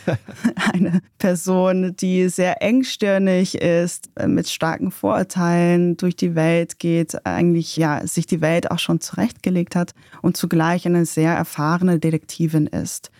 eine 0.72 1.00
Person, 1.18 1.94
die 1.96 2.28
sehr 2.28 2.62
engstirnig 2.62 3.56
ist, 3.56 4.10
mit 4.26 4.48
starken 4.48 4.90
Vorurteilen 4.90 5.96
durch 5.96 6.16
die 6.16 6.34
Welt 6.34 6.78
geht, 6.78 7.26
eigentlich 7.26 7.76
ja 7.76 8.06
sich 8.06 8.26
die 8.26 8.40
Welt 8.40 8.70
auch 8.70 8.78
schon 8.78 9.00
zurechtgelegt 9.00 9.76
hat 9.76 9.92
und 10.22 10.36
zugleich 10.36 10.86
eine 10.86 11.06
sehr 11.06 11.32
erfahrene 11.32 11.98
Detektivin 11.98 12.66
ist, 12.66 13.10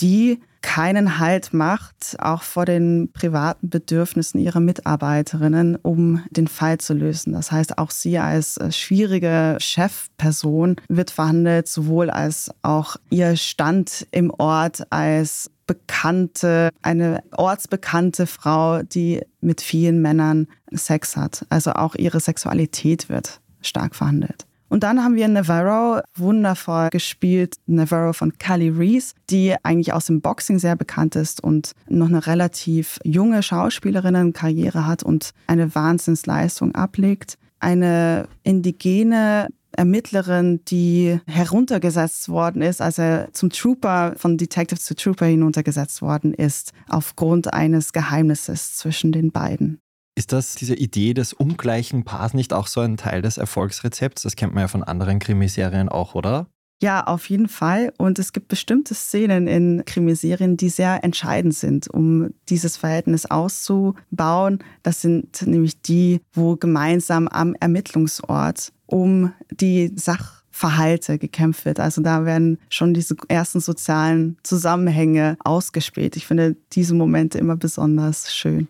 die 0.00 0.40
keinen 0.62 1.18
Halt 1.18 1.52
macht, 1.52 2.16
auch 2.20 2.42
vor 2.42 2.64
den 2.64 3.10
privaten 3.12 3.68
Bedürfnissen 3.68 4.38
ihrer 4.40 4.60
Mitarbeiterinnen, 4.60 5.76
um 5.76 6.22
den 6.30 6.46
Fall 6.46 6.78
zu 6.78 6.94
lösen. 6.94 7.32
Das 7.32 7.50
heißt, 7.50 7.78
auch 7.78 7.90
sie 7.90 8.18
als 8.18 8.56
äh, 8.56 8.70
schwierige 8.70 9.56
Chefperson 9.58 10.76
wird 10.88 11.10
verhandelt, 11.10 11.66
sowohl 11.66 12.10
als 12.10 12.50
auch 12.62 12.96
ihr 13.10 13.36
Stand 13.36 14.06
im 14.12 14.30
Ort 14.30 14.84
als 14.90 15.50
bekannte, 15.66 16.70
eine 16.82 17.22
ortsbekannte 17.32 18.26
Frau, 18.26 18.82
die 18.82 19.20
mit 19.40 19.60
vielen 19.60 20.00
Männern 20.00 20.46
Sex 20.70 21.16
hat. 21.16 21.44
Also 21.50 21.72
auch 21.72 21.94
ihre 21.96 22.20
Sexualität 22.20 23.08
wird 23.08 23.40
stark 23.62 23.94
verhandelt. 23.94 24.46
Und 24.72 24.84
dann 24.84 25.04
haben 25.04 25.16
wir 25.16 25.28
Navarro, 25.28 26.00
wundervoll 26.16 26.88
gespielt, 26.88 27.56
Navarro 27.66 28.14
von 28.14 28.38
Callie 28.38 28.74
Reese, 28.74 29.12
die 29.28 29.54
eigentlich 29.62 29.92
aus 29.92 30.06
dem 30.06 30.22
Boxing 30.22 30.58
sehr 30.58 30.76
bekannt 30.76 31.14
ist 31.14 31.44
und 31.44 31.72
noch 31.90 32.08
eine 32.08 32.26
relativ 32.26 32.98
junge 33.04 33.42
Schauspielerinnenkarriere 33.42 34.86
hat 34.86 35.02
und 35.02 35.32
eine 35.46 35.74
Wahnsinnsleistung 35.74 36.74
ablegt. 36.74 37.36
Eine 37.60 38.28
indigene 38.44 39.48
Ermittlerin, 39.72 40.64
die 40.64 41.20
heruntergesetzt 41.26 42.30
worden 42.30 42.62
ist, 42.62 42.80
also 42.80 43.26
zum 43.34 43.50
Trooper, 43.50 44.14
von 44.16 44.38
Detective 44.38 44.80
zu 44.80 44.96
Trooper 44.96 45.26
hinuntergesetzt 45.26 46.00
worden 46.00 46.32
ist, 46.32 46.72
aufgrund 46.88 47.52
eines 47.52 47.92
Geheimnisses 47.92 48.74
zwischen 48.78 49.12
den 49.12 49.32
beiden. 49.32 49.81
Ist 50.14 50.32
das 50.32 50.54
diese 50.54 50.74
Idee 50.74 51.14
des 51.14 51.32
ungleichen 51.32 52.04
Paars 52.04 52.34
nicht 52.34 52.52
auch 52.52 52.66
so 52.66 52.80
ein 52.80 52.96
Teil 52.96 53.22
des 53.22 53.38
Erfolgsrezepts? 53.38 54.22
Das 54.22 54.36
kennt 54.36 54.54
man 54.54 54.62
ja 54.62 54.68
von 54.68 54.82
anderen 54.82 55.18
Krimiserien 55.18 55.88
auch, 55.88 56.14
oder? 56.14 56.46
Ja, 56.82 57.04
auf 57.04 57.30
jeden 57.30 57.48
Fall. 57.48 57.92
Und 57.96 58.18
es 58.18 58.32
gibt 58.32 58.48
bestimmte 58.48 58.94
Szenen 58.94 59.46
in 59.46 59.84
Krimiserien, 59.86 60.56
die 60.56 60.68
sehr 60.68 61.04
entscheidend 61.04 61.54
sind, 61.54 61.88
um 61.88 62.34
dieses 62.48 62.76
Verhältnis 62.76 63.24
auszubauen. 63.24 64.58
Das 64.82 65.00
sind 65.00 65.46
nämlich 65.46 65.80
die, 65.80 66.20
wo 66.32 66.56
gemeinsam 66.56 67.28
am 67.28 67.54
Ermittlungsort 67.60 68.72
um 68.86 69.32
die 69.52 69.92
Sachverhalte 69.94 71.18
gekämpft 71.18 71.66
wird. 71.66 71.78
Also 71.78 72.02
da 72.02 72.24
werden 72.24 72.58
schon 72.68 72.94
diese 72.94 73.14
ersten 73.28 73.60
sozialen 73.60 74.36
Zusammenhänge 74.42 75.36
ausgespielt. 75.44 76.16
Ich 76.16 76.26
finde 76.26 76.56
diese 76.72 76.94
Momente 76.94 77.38
immer 77.38 77.56
besonders 77.56 78.34
schön. 78.34 78.66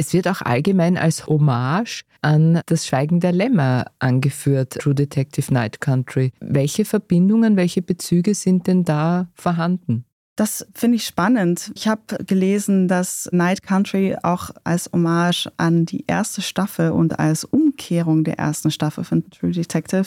Es 0.00 0.12
wird 0.12 0.28
auch 0.28 0.42
allgemein 0.42 0.96
als 0.96 1.26
Hommage 1.26 2.04
an 2.22 2.60
das 2.66 2.86
Schweigen 2.86 3.18
der 3.18 3.32
Lämmer 3.32 3.86
angeführt, 3.98 4.74
True 4.74 4.94
Detective 4.94 5.52
Night 5.52 5.80
Country. 5.80 6.30
Welche 6.38 6.84
Verbindungen, 6.84 7.56
welche 7.56 7.82
Bezüge 7.82 8.36
sind 8.36 8.68
denn 8.68 8.84
da 8.84 9.26
vorhanden? 9.34 10.04
Das 10.36 10.64
finde 10.72 10.98
ich 10.98 11.04
spannend. 11.04 11.72
Ich 11.74 11.88
habe 11.88 12.24
gelesen, 12.24 12.86
dass 12.86 13.28
Night 13.32 13.64
Country 13.64 14.16
auch 14.22 14.50
als 14.62 14.88
Hommage 14.92 15.48
an 15.56 15.84
die 15.84 16.04
erste 16.06 16.42
Staffel 16.42 16.92
und 16.92 17.18
als 17.18 17.42
Umkehrung 17.42 18.22
der 18.22 18.38
ersten 18.38 18.70
Staffel 18.70 19.02
von 19.02 19.28
True 19.30 19.50
Detective 19.50 20.06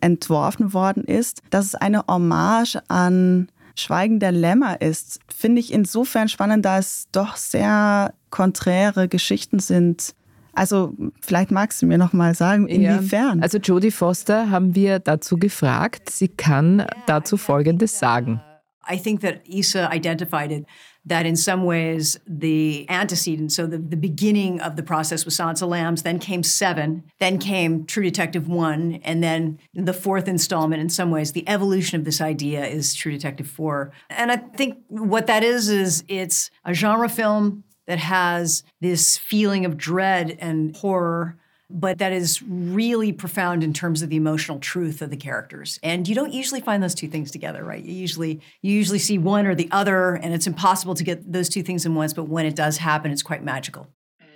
entworfen 0.00 0.72
worden 0.72 1.02
ist. 1.02 1.42
Das 1.50 1.66
ist 1.66 1.82
eine 1.82 2.04
Hommage 2.06 2.78
an 2.86 3.48
Schweigen 3.76 4.20
der 4.20 4.32
Lämmer 4.32 4.80
ist, 4.80 5.20
finde 5.34 5.60
ich 5.60 5.72
insofern 5.72 6.28
spannend, 6.28 6.64
da 6.64 6.78
es 6.78 7.06
doch 7.12 7.36
sehr 7.36 8.14
konträre 8.30 9.08
Geschichten 9.08 9.58
sind. 9.58 10.14
Also 10.52 10.94
vielleicht 11.20 11.50
magst 11.50 11.82
du 11.82 11.86
mir 11.86 11.98
noch 11.98 12.12
mal 12.12 12.34
sagen, 12.34 12.68
inwiefern. 12.68 13.38
Ja. 13.38 13.42
Also 13.42 13.58
Jodie 13.58 13.90
Foster 13.90 14.50
haben 14.50 14.74
wir 14.74 15.00
dazu 15.00 15.36
gefragt. 15.36 16.10
Sie 16.10 16.28
kann 16.28 16.86
dazu 17.06 17.36
Folgendes 17.36 17.98
sagen. 17.98 18.40
I 18.88 18.98
think 18.98 19.20
that 19.22 19.40
Issa 19.48 19.90
identified 19.92 20.52
it 20.52 20.66
that 21.06 21.26
in 21.26 21.36
some 21.36 21.64
ways 21.64 22.18
the 22.26 22.86
antecedent, 22.88 23.52
so 23.52 23.66
the, 23.66 23.78
the 23.78 23.96
beginning 23.96 24.60
of 24.60 24.76
the 24.76 24.82
process 24.82 25.24
was 25.24 25.36
Silence 25.36 25.60
of 25.60 25.68
Lambs, 25.68 26.02
then 26.02 26.18
came 26.18 26.42
Seven, 26.42 27.04
then 27.20 27.38
came 27.38 27.84
True 27.84 28.04
Detective 28.04 28.48
One, 28.48 29.00
and 29.04 29.22
then 29.22 29.58
the 29.74 29.92
fourth 29.92 30.28
installment, 30.28 30.80
in 30.80 30.88
some 30.88 31.10
ways, 31.10 31.32
the 31.32 31.48
evolution 31.48 31.98
of 31.98 32.04
this 32.04 32.20
idea 32.20 32.64
is 32.64 32.94
True 32.94 33.12
Detective 33.12 33.48
Four. 33.48 33.92
And 34.10 34.32
I 34.32 34.36
think 34.36 34.78
what 34.88 35.26
that 35.26 35.44
is, 35.44 35.68
is 35.68 36.04
it's 36.08 36.50
a 36.64 36.72
genre 36.72 37.08
film 37.08 37.64
that 37.86 37.98
has 37.98 38.62
this 38.80 39.18
feeling 39.18 39.64
of 39.66 39.76
dread 39.76 40.36
and 40.40 40.74
horror 40.76 41.36
but 41.70 41.98
that 41.98 42.12
is 42.12 42.42
really 42.42 43.12
profound 43.12 43.62
in 43.64 43.72
terms 43.72 44.02
of 44.02 44.10
the 44.10 44.16
emotional 44.16 44.58
truth 44.58 45.02
of 45.02 45.10
the 45.10 45.16
characters. 45.16 45.78
And 45.82 46.06
you 46.06 46.14
don't 46.14 46.32
usually 46.32 46.60
find 46.60 46.82
those 46.82 46.94
two 46.94 47.08
things 47.08 47.30
together, 47.30 47.64
right? 47.64 47.82
You 47.82 47.94
usually 47.94 48.40
you 48.62 48.72
usually 48.72 48.98
see 48.98 49.18
one 49.18 49.46
or 49.46 49.54
the 49.54 49.68
other 49.70 50.14
and 50.14 50.34
it's 50.34 50.46
impossible 50.46 50.94
to 50.94 51.04
get 51.04 51.32
those 51.32 51.48
two 51.48 51.62
things 51.62 51.86
in 51.86 51.94
once, 51.94 52.12
but 52.12 52.28
when 52.28 52.46
it 52.46 52.56
does 52.56 52.78
happen, 52.78 53.10
it's 53.10 53.22
quite 53.22 53.42
magical. 53.42 53.88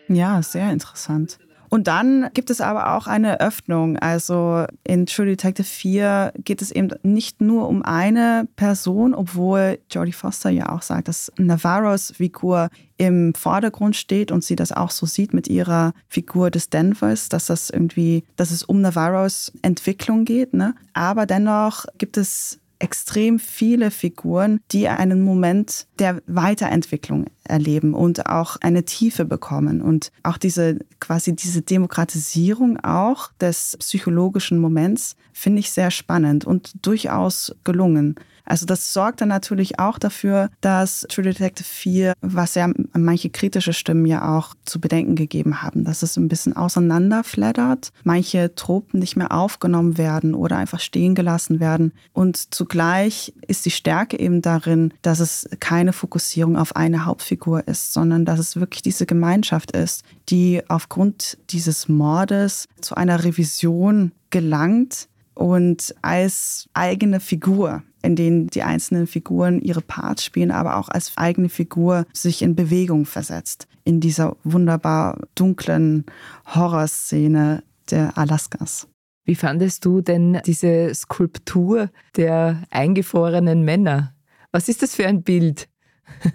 Ja, 0.09 0.41
sehr 0.41 0.71
interessant. 0.71 1.39
Und 1.69 1.87
dann 1.87 2.31
gibt 2.35 2.51
es 2.51 2.61
aber 2.61 2.95
auch 2.95 3.07
eine 3.07 3.41
Öffnung. 3.41 3.97
Also 3.99 4.65
in 4.85 5.07
True 5.07 5.27
Detective 5.27 5.67
4 5.67 6.33
geht 6.45 6.63
es 6.63 6.71
eben 6.71 6.91
nicht 7.03 7.41
nur 7.41 7.69
um 7.69 7.83
eine 7.83 8.49
Person, 8.57 9.15
obwohl 9.15 9.79
Jodie 9.91 10.13
Foster 10.13 10.51
ja 10.51 10.71
auch 10.71 10.83
sagt, 10.83 11.09
dass 11.09 11.33
Navarros 11.37 12.13
Figur 12.17 12.71
im 12.97 13.33
Vordergrund 13.35 13.97
steht 13.97 14.33
und 14.33 14.43
sie 14.43 14.57
das 14.57 14.73
auch 14.73 14.91
so 14.91 15.07
sieht 15.07 15.33
mit 15.33 15.49
ihrer 15.49 15.93
Figur 16.09 16.51
des 16.51 16.69
Denvers, 16.69 17.29
dass 17.29 17.47
das 17.47 17.71
irgendwie, 17.71 18.25
dass 18.37 18.51
es 18.51 18.65
um 18.65 18.81
Navarros 18.81 19.53
Entwicklung 19.63 20.25
geht. 20.25 20.55
Ne? 20.55 20.75
Aber 20.95 21.27
dennoch 21.27 21.85
gibt 21.97 22.17
es 22.17 22.59
extrem 22.79 23.39
viele 23.39 23.91
Figuren, 23.91 24.61
die 24.71 24.89
einen 24.89 25.23
Moment 25.23 25.87
der 25.99 26.23
Weiterentwicklung 26.27 27.27
erleben 27.45 27.95
und 27.95 28.27
auch 28.27 28.57
eine 28.61 28.85
Tiefe 28.85 29.25
bekommen 29.25 29.81
und 29.81 30.13
auch 30.23 30.37
diese 30.37 30.79
quasi 31.01 31.35
diese 31.35 31.63
Demokratisierung 31.63 32.79
auch 32.81 33.33
des 33.41 33.77
psychologischen 33.79 34.59
Moments 34.59 35.17
finde 35.33 35.61
ich 35.61 35.71
sehr 35.71 35.91
spannend 35.91 36.45
und 36.45 36.73
durchaus 36.87 37.55
gelungen. 37.65 38.17
Also 38.49 38.65
das 38.65 38.93
sorgt 38.93 39.21
dann 39.21 39.29
natürlich 39.29 39.79
auch 39.79 39.99
dafür, 39.99 40.51
dass 40.63 41.07
True 41.09 41.25
Detective 41.25 41.69
4, 41.69 42.15
was 42.23 42.55
ja 42.55 42.71
manche 42.95 43.29
kritische 43.29 43.75
Stimmen 43.75 44.07
ja 44.07 44.37
auch 44.37 44.55
zu 44.65 44.81
bedenken 44.81 45.17
gegeben 45.17 45.63
haben, 45.63 45.85
dass 45.85 46.03
es 46.03 46.17
ein 46.17 46.29
bisschen 46.29 46.57
auseinanderflattert, 46.57 47.93
manche 48.05 48.55
Tropen 48.55 49.01
nicht 49.01 49.17
mehr 49.17 49.33
aufgenommen 49.33 49.99
werden 49.99 50.35
oder 50.35 50.57
einfach 50.57 50.81
stehen 50.81 51.15
gelassen 51.15 51.61
werden. 51.61 51.93
Und 52.15 52.55
zugleich 52.55 53.35
ist 53.47 53.67
die 53.67 53.71
Stärke 53.71 54.19
eben 54.19 54.41
darin, 54.41 54.95
dass 55.03 55.21
es 55.21 55.49
keine 55.61 55.93
Fokussierung 55.93 56.57
auf 56.57 56.75
eine 56.75 57.05
Hauptfigur 57.05 57.69
ist, 57.69 57.93
sondern 57.93 58.25
dass 58.25 58.41
es 58.41 58.57
wirklich 58.57 58.83
diese 58.83 59.05
Gemeinschaft 59.05 59.73
ist, 59.73 60.05
die 60.31 60.63
aufgrund 60.69 61.37
dieses 61.51 61.89
Mordes 61.89 62.67
zu 62.81 62.95
einer 62.95 63.25
Revision 63.25 64.13
gelangt 64.31 65.09
und 65.39 65.95
als 66.03 66.69
eigene 66.75 67.21
Figur, 67.21 67.85
in 68.03 68.17
denen 68.17 68.49
die 68.49 68.65
einzelnen 68.65 69.07
Figuren 69.07 69.61
ihre 69.61 69.81
Parts 69.81 70.25
spielen, 70.25 70.51
aber 70.51 70.77
auch 70.77 70.89
als 70.89 71.17
eigene 71.17 71.49
Figur 71.49 72.07
sich 72.13 72.43
in 72.43 72.57
Bewegung 72.57 73.07
versetzt 73.07 73.69
in 73.85 74.01
dieser 74.01 74.37
wunderbar 74.43 75.17
dunklen 75.37 76.05
Horrorszene 76.45 77.63
der 77.89 78.19
Alaskas. 78.19 78.89
Wie 79.25 79.37
fandest 79.37 79.85
du 79.85 80.01
denn 80.01 80.41
diese 80.45 80.93
Skulptur 80.93 81.91
der 82.17 82.65
eingefrorenen 82.71 83.63
Männer? 83.63 84.15
Was 84.51 84.69
ist 84.69 84.83
das 84.83 84.97
für 84.97 85.07
ein 85.07 85.23
Bild? 85.23 85.69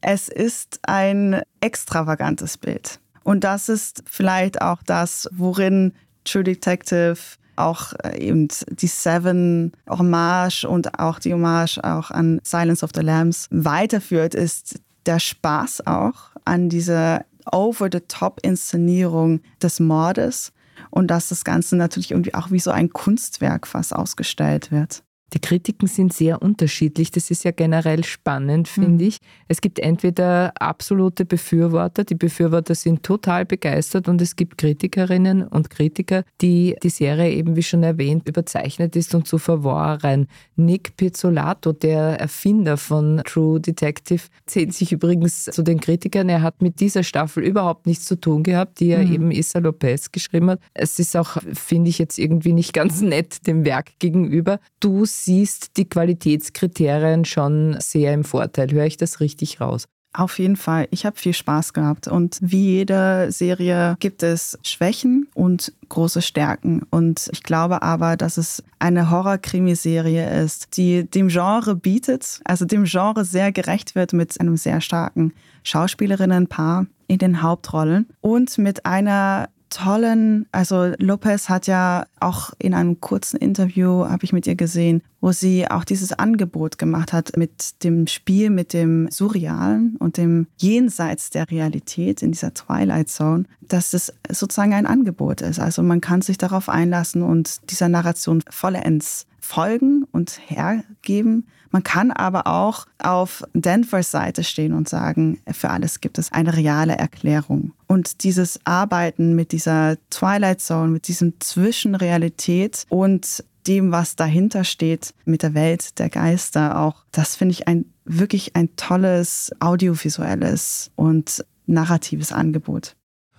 es 0.00 0.28
ist 0.28 0.80
ein 0.84 1.42
extravagantes 1.60 2.56
Bild. 2.56 2.98
Und 3.24 3.44
das 3.44 3.68
ist 3.68 4.04
vielleicht 4.06 4.62
auch 4.62 4.82
das, 4.82 5.28
worin 5.32 5.92
True 6.24 6.44
Detective 6.44 7.16
auch 7.56 7.92
äh, 8.02 8.18
eben 8.18 8.48
die 8.68 8.86
Seven 8.86 9.72
Hommage 9.88 10.64
und 10.64 10.98
auch 10.98 11.18
die 11.18 11.32
Hommage 11.32 11.78
auch 11.82 12.10
an 12.10 12.40
Silence 12.42 12.84
of 12.84 12.90
the 12.94 13.02
Lambs 13.02 13.46
weiterführt, 13.50 14.34
ist 14.34 14.80
der 15.06 15.18
Spaß 15.18 15.86
auch 15.86 16.30
an 16.44 16.68
dieser 16.68 17.24
Over-the-Top-Inszenierung 17.50 19.40
des 19.60 19.80
Mordes 19.80 20.52
und 20.90 21.08
dass 21.08 21.28
das 21.28 21.44
Ganze 21.44 21.76
natürlich 21.76 22.12
irgendwie 22.12 22.34
auch 22.34 22.50
wie 22.50 22.60
so 22.60 22.70
ein 22.70 22.92
Kunstwerk 22.92 23.66
fast 23.66 23.94
ausgestellt 23.94 24.70
wird. 24.70 25.02
Die 25.32 25.40
Kritiken 25.40 25.88
sind 25.88 26.12
sehr 26.12 26.42
unterschiedlich. 26.42 27.10
Das 27.10 27.30
ist 27.30 27.44
ja 27.44 27.52
generell 27.52 28.04
spannend, 28.04 28.68
finde 28.68 29.04
mhm. 29.04 29.08
ich. 29.08 29.18
Es 29.48 29.60
gibt 29.60 29.78
entweder 29.78 30.52
absolute 30.60 31.24
Befürworter, 31.24 32.04
die 32.04 32.14
Befürworter 32.14 32.74
sind 32.74 33.02
total 33.02 33.46
begeistert 33.46 34.08
und 34.08 34.20
es 34.20 34.36
gibt 34.36 34.58
Kritikerinnen 34.58 35.46
und 35.46 35.70
Kritiker, 35.70 36.24
die 36.40 36.76
die 36.82 36.90
Serie 36.90 37.32
eben, 37.32 37.56
wie 37.56 37.62
schon 37.62 37.82
erwähnt, 37.82 38.28
überzeichnet 38.28 38.94
ist 38.96 39.14
und 39.14 39.26
zu 39.26 39.38
verworren. 39.38 40.26
Nick 40.56 40.96
Pizzolato, 40.96 41.72
der 41.72 42.20
Erfinder 42.20 42.76
von 42.76 43.22
True 43.24 43.60
Detective, 43.60 44.22
zählt 44.46 44.74
sich 44.74 44.92
übrigens 44.92 45.44
zu 45.44 45.62
den 45.62 45.80
Kritikern. 45.80 46.28
Er 46.28 46.42
hat 46.42 46.60
mit 46.60 46.80
dieser 46.80 47.02
Staffel 47.02 47.42
überhaupt 47.42 47.86
nichts 47.86 48.04
zu 48.04 48.20
tun 48.20 48.42
gehabt, 48.42 48.80
die 48.80 48.90
er 48.90 49.04
mhm. 49.04 49.12
eben 49.12 49.30
Issa 49.30 49.60
Lopez 49.60 50.12
geschrieben 50.12 50.50
hat. 50.50 50.60
Es 50.74 50.98
ist 50.98 51.16
auch, 51.16 51.38
finde 51.54 51.88
ich, 51.88 51.98
jetzt 51.98 52.18
irgendwie 52.18 52.52
nicht 52.52 52.72
ganz 52.72 53.00
nett 53.00 53.46
dem 53.46 53.64
Werk 53.64 53.98
gegenüber. 53.98 54.58
Du 54.80 55.04
siehst 55.24 55.76
die 55.76 55.88
Qualitätskriterien 55.88 57.24
schon 57.24 57.76
sehr 57.80 58.14
im 58.14 58.24
Vorteil. 58.24 58.70
Höre 58.70 58.86
ich 58.86 58.96
das 58.96 59.20
richtig 59.20 59.60
raus? 59.60 59.86
Auf 60.14 60.38
jeden 60.38 60.56
Fall. 60.56 60.88
Ich 60.90 61.06
habe 61.06 61.16
viel 61.16 61.32
Spaß 61.32 61.72
gehabt. 61.72 62.06
Und 62.06 62.38
wie 62.42 62.76
jede 62.76 63.32
Serie 63.32 63.96
gibt 63.98 64.22
es 64.22 64.58
Schwächen 64.62 65.28
und 65.32 65.72
große 65.88 66.20
Stärken. 66.20 66.82
Und 66.90 67.30
ich 67.32 67.42
glaube 67.42 67.82
aber, 67.82 68.18
dass 68.18 68.36
es 68.36 68.62
eine 68.78 69.10
Horror-Krimiserie 69.10 70.42
ist, 70.42 70.76
die 70.76 71.08
dem 71.08 71.28
Genre 71.28 71.74
bietet, 71.74 72.40
also 72.44 72.66
dem 72.66 72.84
Genre 72.84 73.24
sehr 73.24 73.52
gerecht 73.52 73.94
wird 73.94 74.12
mit 74.12 74.38
einem 74.38 74.58
sehr 74.58 74.82
starken 74.82 75.32
Schauspielerinnenpaar 75.62 76.86
in 77.08 77.18
den 77.18 77.42
Hauptrollen 77.42 78.06
und 78.20 78.58
mit 78.58 78.84
einer 78.84 79.48
tollen, 79.72 80.46
also 80.52 80.92
Lopez 80.98 81.48
hat 81.48 81.66
ja 81.66 82.06
auch 82.20 82.50
in 82.58 82.74
einem 82.74 83.00
kurzen 83.00 83.38
Interview, 83.38 84.04
habe 84.06 84.24
ich 84.24 84.32
mit 84.32 84.46
ihr 84.46 84.54
gesehen, 84.54 85.02
wo 85.20 85.32
sie 85.32 85.68
auch 85.70 85.84
dieses 85.84 86.12
Angebot 86.12 86.78
gemacht 86.78 87.12
hat 87.12 87.36
mit 87.36 87.82
dem 87.82 88.06
Spiel, 88.06 88.50
mit 88.50 88.72
dem 88.72 89.08
Surrealen 89.10 89.96
und 89.98 90.16
dem 90.16 90.46
Jenseits 90.58 91.30
der 91.30 91.50
Realität 91.50 92.22
in 92.22 92.32
dieser 92.32 92.54
Twilight 92.54 93.08
Zone, 93.08 93.44
dass 93.60 93.94
es 93.94 94.12
sozusagen 94.30 94.74
ein 94.74 94.86
Angebot 94.86 95.40
ist. 95.40 95.58
Also 95.58 95.82
man 95.82 96.00
kann 96.00 96.22
sich 96.22 96.38
darauf 96.38 96.68
einlassen 96.68 97.22
und 97.22 97.70
dieser 97.70 97.88
Narration 97.88 98.42
vollends 98.50 99.26
folgen 99.42 100.04
und 100.12 100.40
hergeben. 100.46 101.46
Man 101.70 101.82
kann 101.82 102.10
aber 102.10 102.46
auch 102.46 102.86
auf 102.98 103.42
Denvers 103.52 104.10
Seite 104.10 104.44
stehen 104.44 104.72
und 104.72 104.88
sagen, 104.88 105.40
für 105.52 105.70
alles 105.70 106.00
gibt 106.00 106.18
es 106.18 106.32
eine 106.32 106.56
reale 106.56 106.96
Erklärung. 106.96 107.72
Und 107.86 108.24
dieses 108.24 108.60
Arbeiten 108.64 109.34
mit 109.34 109.52
dieser 109.52 109.96
Twilight 110.10 110.60
Zone, 110.60 110.90
mit 110.90 111.08
diesem 111.08 111.40
Zwischenrealität 111.40 112.86
und 112.88 113.44
dem, 113.66 113.92
was 113.92 114.16
dahinter 114.16 114.64
steht, 114.64 115.14
mit 115.24 115.42
der 115.42 115.54
Welt 115.54 115.98
der 115.98 116.08
Geister 116.08 116.80
auch, 116.80 117.04
das 117.12 117.36
finde 117.36 117.52
ich 117.52 117.68
ein 117.68 117.86
wirklich 118.04 118.56
ein 118.56 118.74
tolles 118.76 119.52
audiovisuelles 119.60 120.90
und 120.96 121.44
narratives 121.66 122.32
Angebot. 122.32 122.96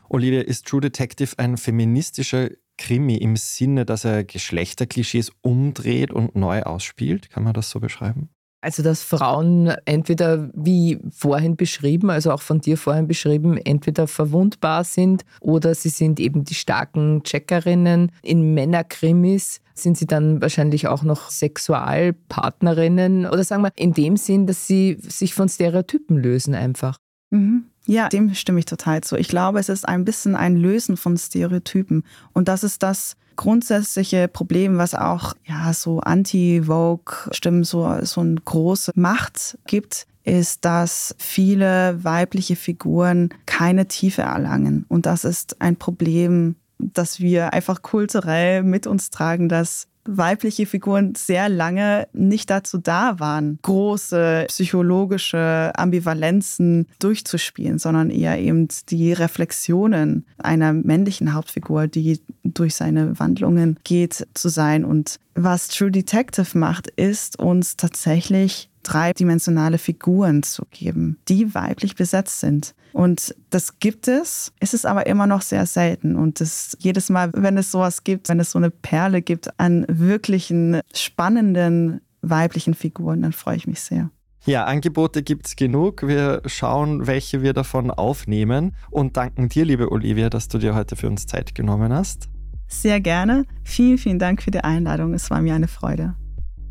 Olivia, 0.09 0.41
ist 0.41 0.67
True 0.67 0.81
Detective 0.81 1.37
ein 1.37 1.57
feministischer 1.57 2.49
Krimi 2.77 3.17
im 3.17 3.35
Sinne, 3.35 3.85
dass 3.85 4.05
er 4.05 4.23
Geschlechterklischees 4.23 5.31
umdreht 5.41 6.11
und 6.11 6.35
neu 6.35 6.63
ausspielt? 6.63 7.29
Kann 7.29 7.43
man 7.43 7.53
das 7.53 7.69
so 7.69 7.79
beschreiben? 7.79 8.29
Also, 8.63 8.81
dass 8.81 9.03
Frauen 9.03 9.67
entweder, 9.83 10.49
wie 10.53 10.97
vorhin 11.11 11.57
beschrieben, 11.57 12.09
also 12.09 12.31
auch 12.31 12.41
von 12.41 12.61
dir 12.61 12.77
vorhin 12.77 13.07
beschrieben, 13.07 13.57
entweder 13.57 14.07
verwundbar 14.07 14.85
sind 14.85 15.25
oder 15.41 15.75
sie 15.75 15.89
sind 15.89 16.17
eben 16.21 16.45
die 16.45 16.53
starken 16.53 17.23
Checkerinnen. 17.23 18.09
In 18.21 18.53
Männerkrimis 18.53 19.59
sind 19.73 19.97
sie 19.97 20.07
dann 20.07 20.41
wahrscheinlich 20.41 20.87
auch 20.87 21.03
noch 21.03 21.29
Sexualpartnerinnen 21.29 23.25
oder 23.25 23.43
sagen 23.43 23.63
wir 23.63 23.71
in 23.75 23.91
dem 23.91 24.15
Sinn, 24.15 24.47
dass 24.47 24.65
sie 24.65 24.97
sich 25.01 25.33
von 25.33 25.49
Stereotypen 25.49 26.17
lösen 26.17 26.55
einfach. 26.55 26.97
Mhm. 27.31 27.65
Ja, 27.85 28.09
dem 28.09 28.33
stimme 28.33 28.59
ich 28.59 28.65
total 28.65 29.01
zu. 29.01 29.17
Ich 29.17 29.27
glaube, 29.27 29.59
es 29.59 29.69
ist 29.69 29.87
ein 29.87 30.05
bisschen 30.05 30.35
ein 30.35 30.55
Lösen 30.55 30.95
von 30.97 31.17
Stereotypen. 31.17 32.03
Und 32.31 32.47
das 32.47 32.63
ist 32.63 32.81
das 32.81 33.17
grundsätzliche 33.35 34.27
Problem, 34.27 34.77
was 34.77 34.95
auch 34.95 35.33
ja 35.45 35.73
so 35.73 35.99
Anti-Vogue-Stimmen 35.99 37.63
so, 37.63 37.97
so 38.03 38.21
eine 38.21 38.35
große 38.35 38.91
Macht 38.95 39.57
gibt, 39.67 40.07
ist, 40.23 40.63
dass 40.63 41.15
viele 41.17 42.03
weibliche 42.03 42.55
Figuren 42.55 43.29
keine 43.45 43.87
Tiefe 43.87 44.21
erlangen. 44.21 44.85
Und 44.87 45.05
das 45.05 45.25
ist 45.25 45.61
ein 45.61 45.75
Problem, 45.75 46.55
das 46.77 47.19
wir 47.19 47.53
einfach 47.53 47.81
kulturell 47.81 48.63
mit 48.63 48.87
uns 48.87 49.09
tragen, 49.09 49.49
dass 49.49 49.87
weibliche 50.05 50.65
Figuren 50.65 51.15
sehr 51.15 51.49
lange 51.49 52.07
nicht 52.13 52.49
dazu 52.49 52.77
da 52.77 53.19
waren, 53.19 53.59
große 53.61 54.45
psychologische 54.47 55.71
Ambivalenzen 55.75 56.87
durchzuspielen, 56.99 57.79
sondern 57.79 58.09
eher 58.09 58.39
eben 58.39 58.67
die 58.89 59.13
Reflexionen 59.13 60.25
einer 60.37 60.73
männlichen 60.73 61.33
Hauptfigur, 61.33 61.87
die 61.87 62.19
durch 62.43 62.75
seine 62.75 63.17
Wandlungen 63.19 63.79
geht, 63.83 64.27
zu 64.33 64.49
sein. 64.49 64.85
Und 64.85 65.19
was 65.35 65.69
True 65.69 65.91
Detective 65.91 66.57
macht, 66.57 66.87
ist 66.87 67.39
uns 67.39 67.77
tatsächlich 67.77 68.69
dreidimensionale 68.83 69.77
Figuren 69.77 70.43
zu 70.43 70.65
geben, 70.69 71.17
die 71.27 71.55
weiblich 71.55 71.95
besetzt 71.95 72.39
sind. 72.39 72.75
Und 72.91 73.35
das 73.49 73.79
gibt 73.79 74.07
es, 74.07 74.53
es 74.59 74.73
ist 74.73 74.85
aber 74.85 75.07
immer 75.07 75.25
noch 75.25 75.41
sehr 75.41 75.65
selten. 75.65 76.15
Und 76.15 76.39
das, 76.39 76.77
jedes 76.79 77.09
Mal, 77.09 77.31
wenn 77.33 77.57
es 77.57 77.71
sowas 77.71 78.03
gibt, 78.03 78.29
wenn 78.29 78.39
es 78.39 78.51
so 78.51 78.59
eine 78.59 78.69
Perle 78.69 79.21
gibt 79.21 79.59
an 79.59 79.85
wirklichen 79.89 80.79
spannenden 80.93 82.01
weiblichen 82.21 82.73
Figuren, 82.73 83.23
dann 83.23 83.33
freue 83.33 83.57
ich 83.57 83.67
mich 83.67 83.81
sehr. 83.81 84.09
Ja, 84.45 84.65
Angebote 84.65 85.23
gibt 85.23 85.47
es 85.47 85.55
genug. 85.55 86.05
Wir 86.05 86.41
schauen, 86.45 87.07
welche 87.07 87.41
wir 87.41 87.53
davon 87.53 87.89
aufnehmen 87.89 88.75
und 88.91 89.17
danken 89.17 89.49
dir, 89.49 89.65
liebe 89.65 89.91
Olivia, 89.91 90.29
dass 90.29 90.49
du 90.49 90.57
dir 90.57 90.75
heute 90.75 90.95
für 90.95 91.07
uns 91.07 91.25
Zeit 91.25 91.55
genommen 91.55 91.93
hast. 91.93 92.29
Sehr 92.67 92.99
gerne. 92.99 93.45
Vielen, 93.63 93.97
vielen 93.97 94.19
Dank 94.19 94.41
für 94.41 94.51
die 94.51 94.63
Einladung. 94.63 95.13
Es 95.13 95.29
war 95.29 95.41
mir 95.41 95.55
eine 95.55 95.67
Freude 95.67 96.15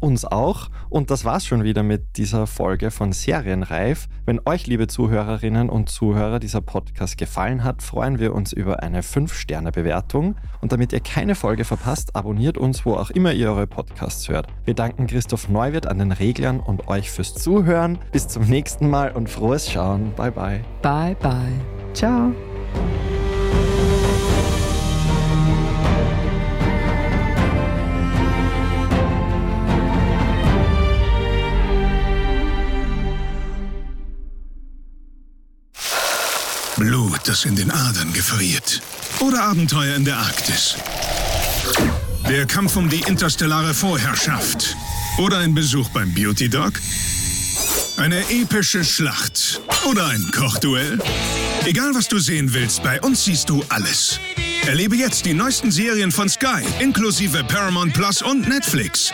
uns 0.03 0.25
auch. 0.25 0.69
Und 0.91 1.11
das 1.11 1.25
war's 1.25 1.47
schon 1.47 1.65
wieder 1.65 1.83
mit 1.83 2.17
dieser 2.17 2.47
Folge 2.47 2.91
von 2.91 3.13
Serienreif. 3.13 4.09
Wenn 4.27 4.41
euch, 4.45 4.67
liebe 4.67 4.89
Zuhörerinnen 4.89 5.71
und 5.71 5.89
Zuhörer, 5.89 6.39
dieser 6.39 6.61
Podcast 6.61 7.17
gefallen 7.17 7.65
hat, 7.65 7.83
freuen 7.83 8.19
wir 8.19 8.35
uns 8.35 8.53
über 8.53 8.83
eine 8.83 9.03
5-Sterne-Bewertung. 9.03 10.37
Und 10.61 10.73
damit 10.73 10.93
ihr 10.93 11.01
keine 11.01 11.35
Folge 11.35 11.65
verpasst, 11.65 12.15
abonniert 12.17 12.59
uns, 12.59 12.85
wo 12.85 12.95
auch 12.95 13.11
immer 13.11 13.33
ihr 13.33 13.51
eure 13.51 13.67
Podcasts 13.67 14.29
hört. 14.29 14.49
Wir 14.65 14.75
danken 14.75 15.07
Christoph 15.07 15.49
Neuwirth 15.49 15.87
an 15.87 15.99
den 15.99 16.13
Reglern 16.13 16.61
und 16.61 16.89
euch 16.89 17.11
fürs 17.11 17.35
Zuhören. 17.35 17.99
Bis 18.11 18.29
zum 18.29 18.45
nächsten 18.45 18.91
Mal 18.91 19.13
und 19.13 19.31
frohes 19.31 19.71
Schauen. 19.71 20.13
Bye, 20.17 20.33
bye. 20.33 20.61
Bye, 20.83 21.17
bye. 21.21 21.53
Ciao. 21.95 22.33
Das 37.19 37.45
in 37.45 37.57
den 37.57 37.71
Adern 37.71 38.13
gefriert. 38.13 38.81
Oder 39.21 39.45
Abenteuer 39.45 39.97
in 39.97 40.05
der 40.05 40.19
Arktis. 40.19 40.77
Der 42.29 42.47
Kampf 42.47 42.77
um 42.77 42.89
die 42.89 43.01
interstellare 43.01 43.75
Vorherrschaft. 43.75 44.77
Oder 45.19 45.39
ein 45.39 45.55
Besuch 45.55 45.89
beim 45.91 46.13
Beauty 46.15 46.49
Dog. 46.49 46.73
Eine 47.97 48.21
epische 48.31 48.85
Schlacht. 48.85 49.61
Oder 49.85 50.07
ein 50.07 50.31
Kochduell. 50.31 50.99
Egal 51.65 51.95
was 51.95 52.09
du 52.09 52.19
sehen 52.19 52.53
willst, 52.55 52.83
bei 52.83 53.01
uns 53.01 53.25
siehst 53.25 53.49
du 53.51 53.63
alles. 53.69 54.19
Erlebe 54.67 54.97
jetzt 54.97 55.27
die 55.27 55.35
neuesten 55.35 55.71
Serien 55.71 56.13
von 56.13 56.29
Sky, 56.29 56.63
inklusive 56.79 57.43
Paramount 57.45 57.93
Plus 57.95 58.23
und 58.23 58.49
Netflix. 58.49 59.13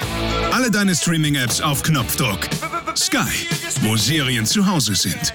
Alle 0.52 0.70
deine 0.70 0.94
Streaming-Apps 0.94 1.60
auf 1.60 1.82
Knopfdruck. 1.82 2.48
Sky, 2.94 3.46
wo 3.80 3.96
Serien 3.96 4.44
zu 4.44 4.66
Hause 4.66 4.94
sind. 4.94 5.34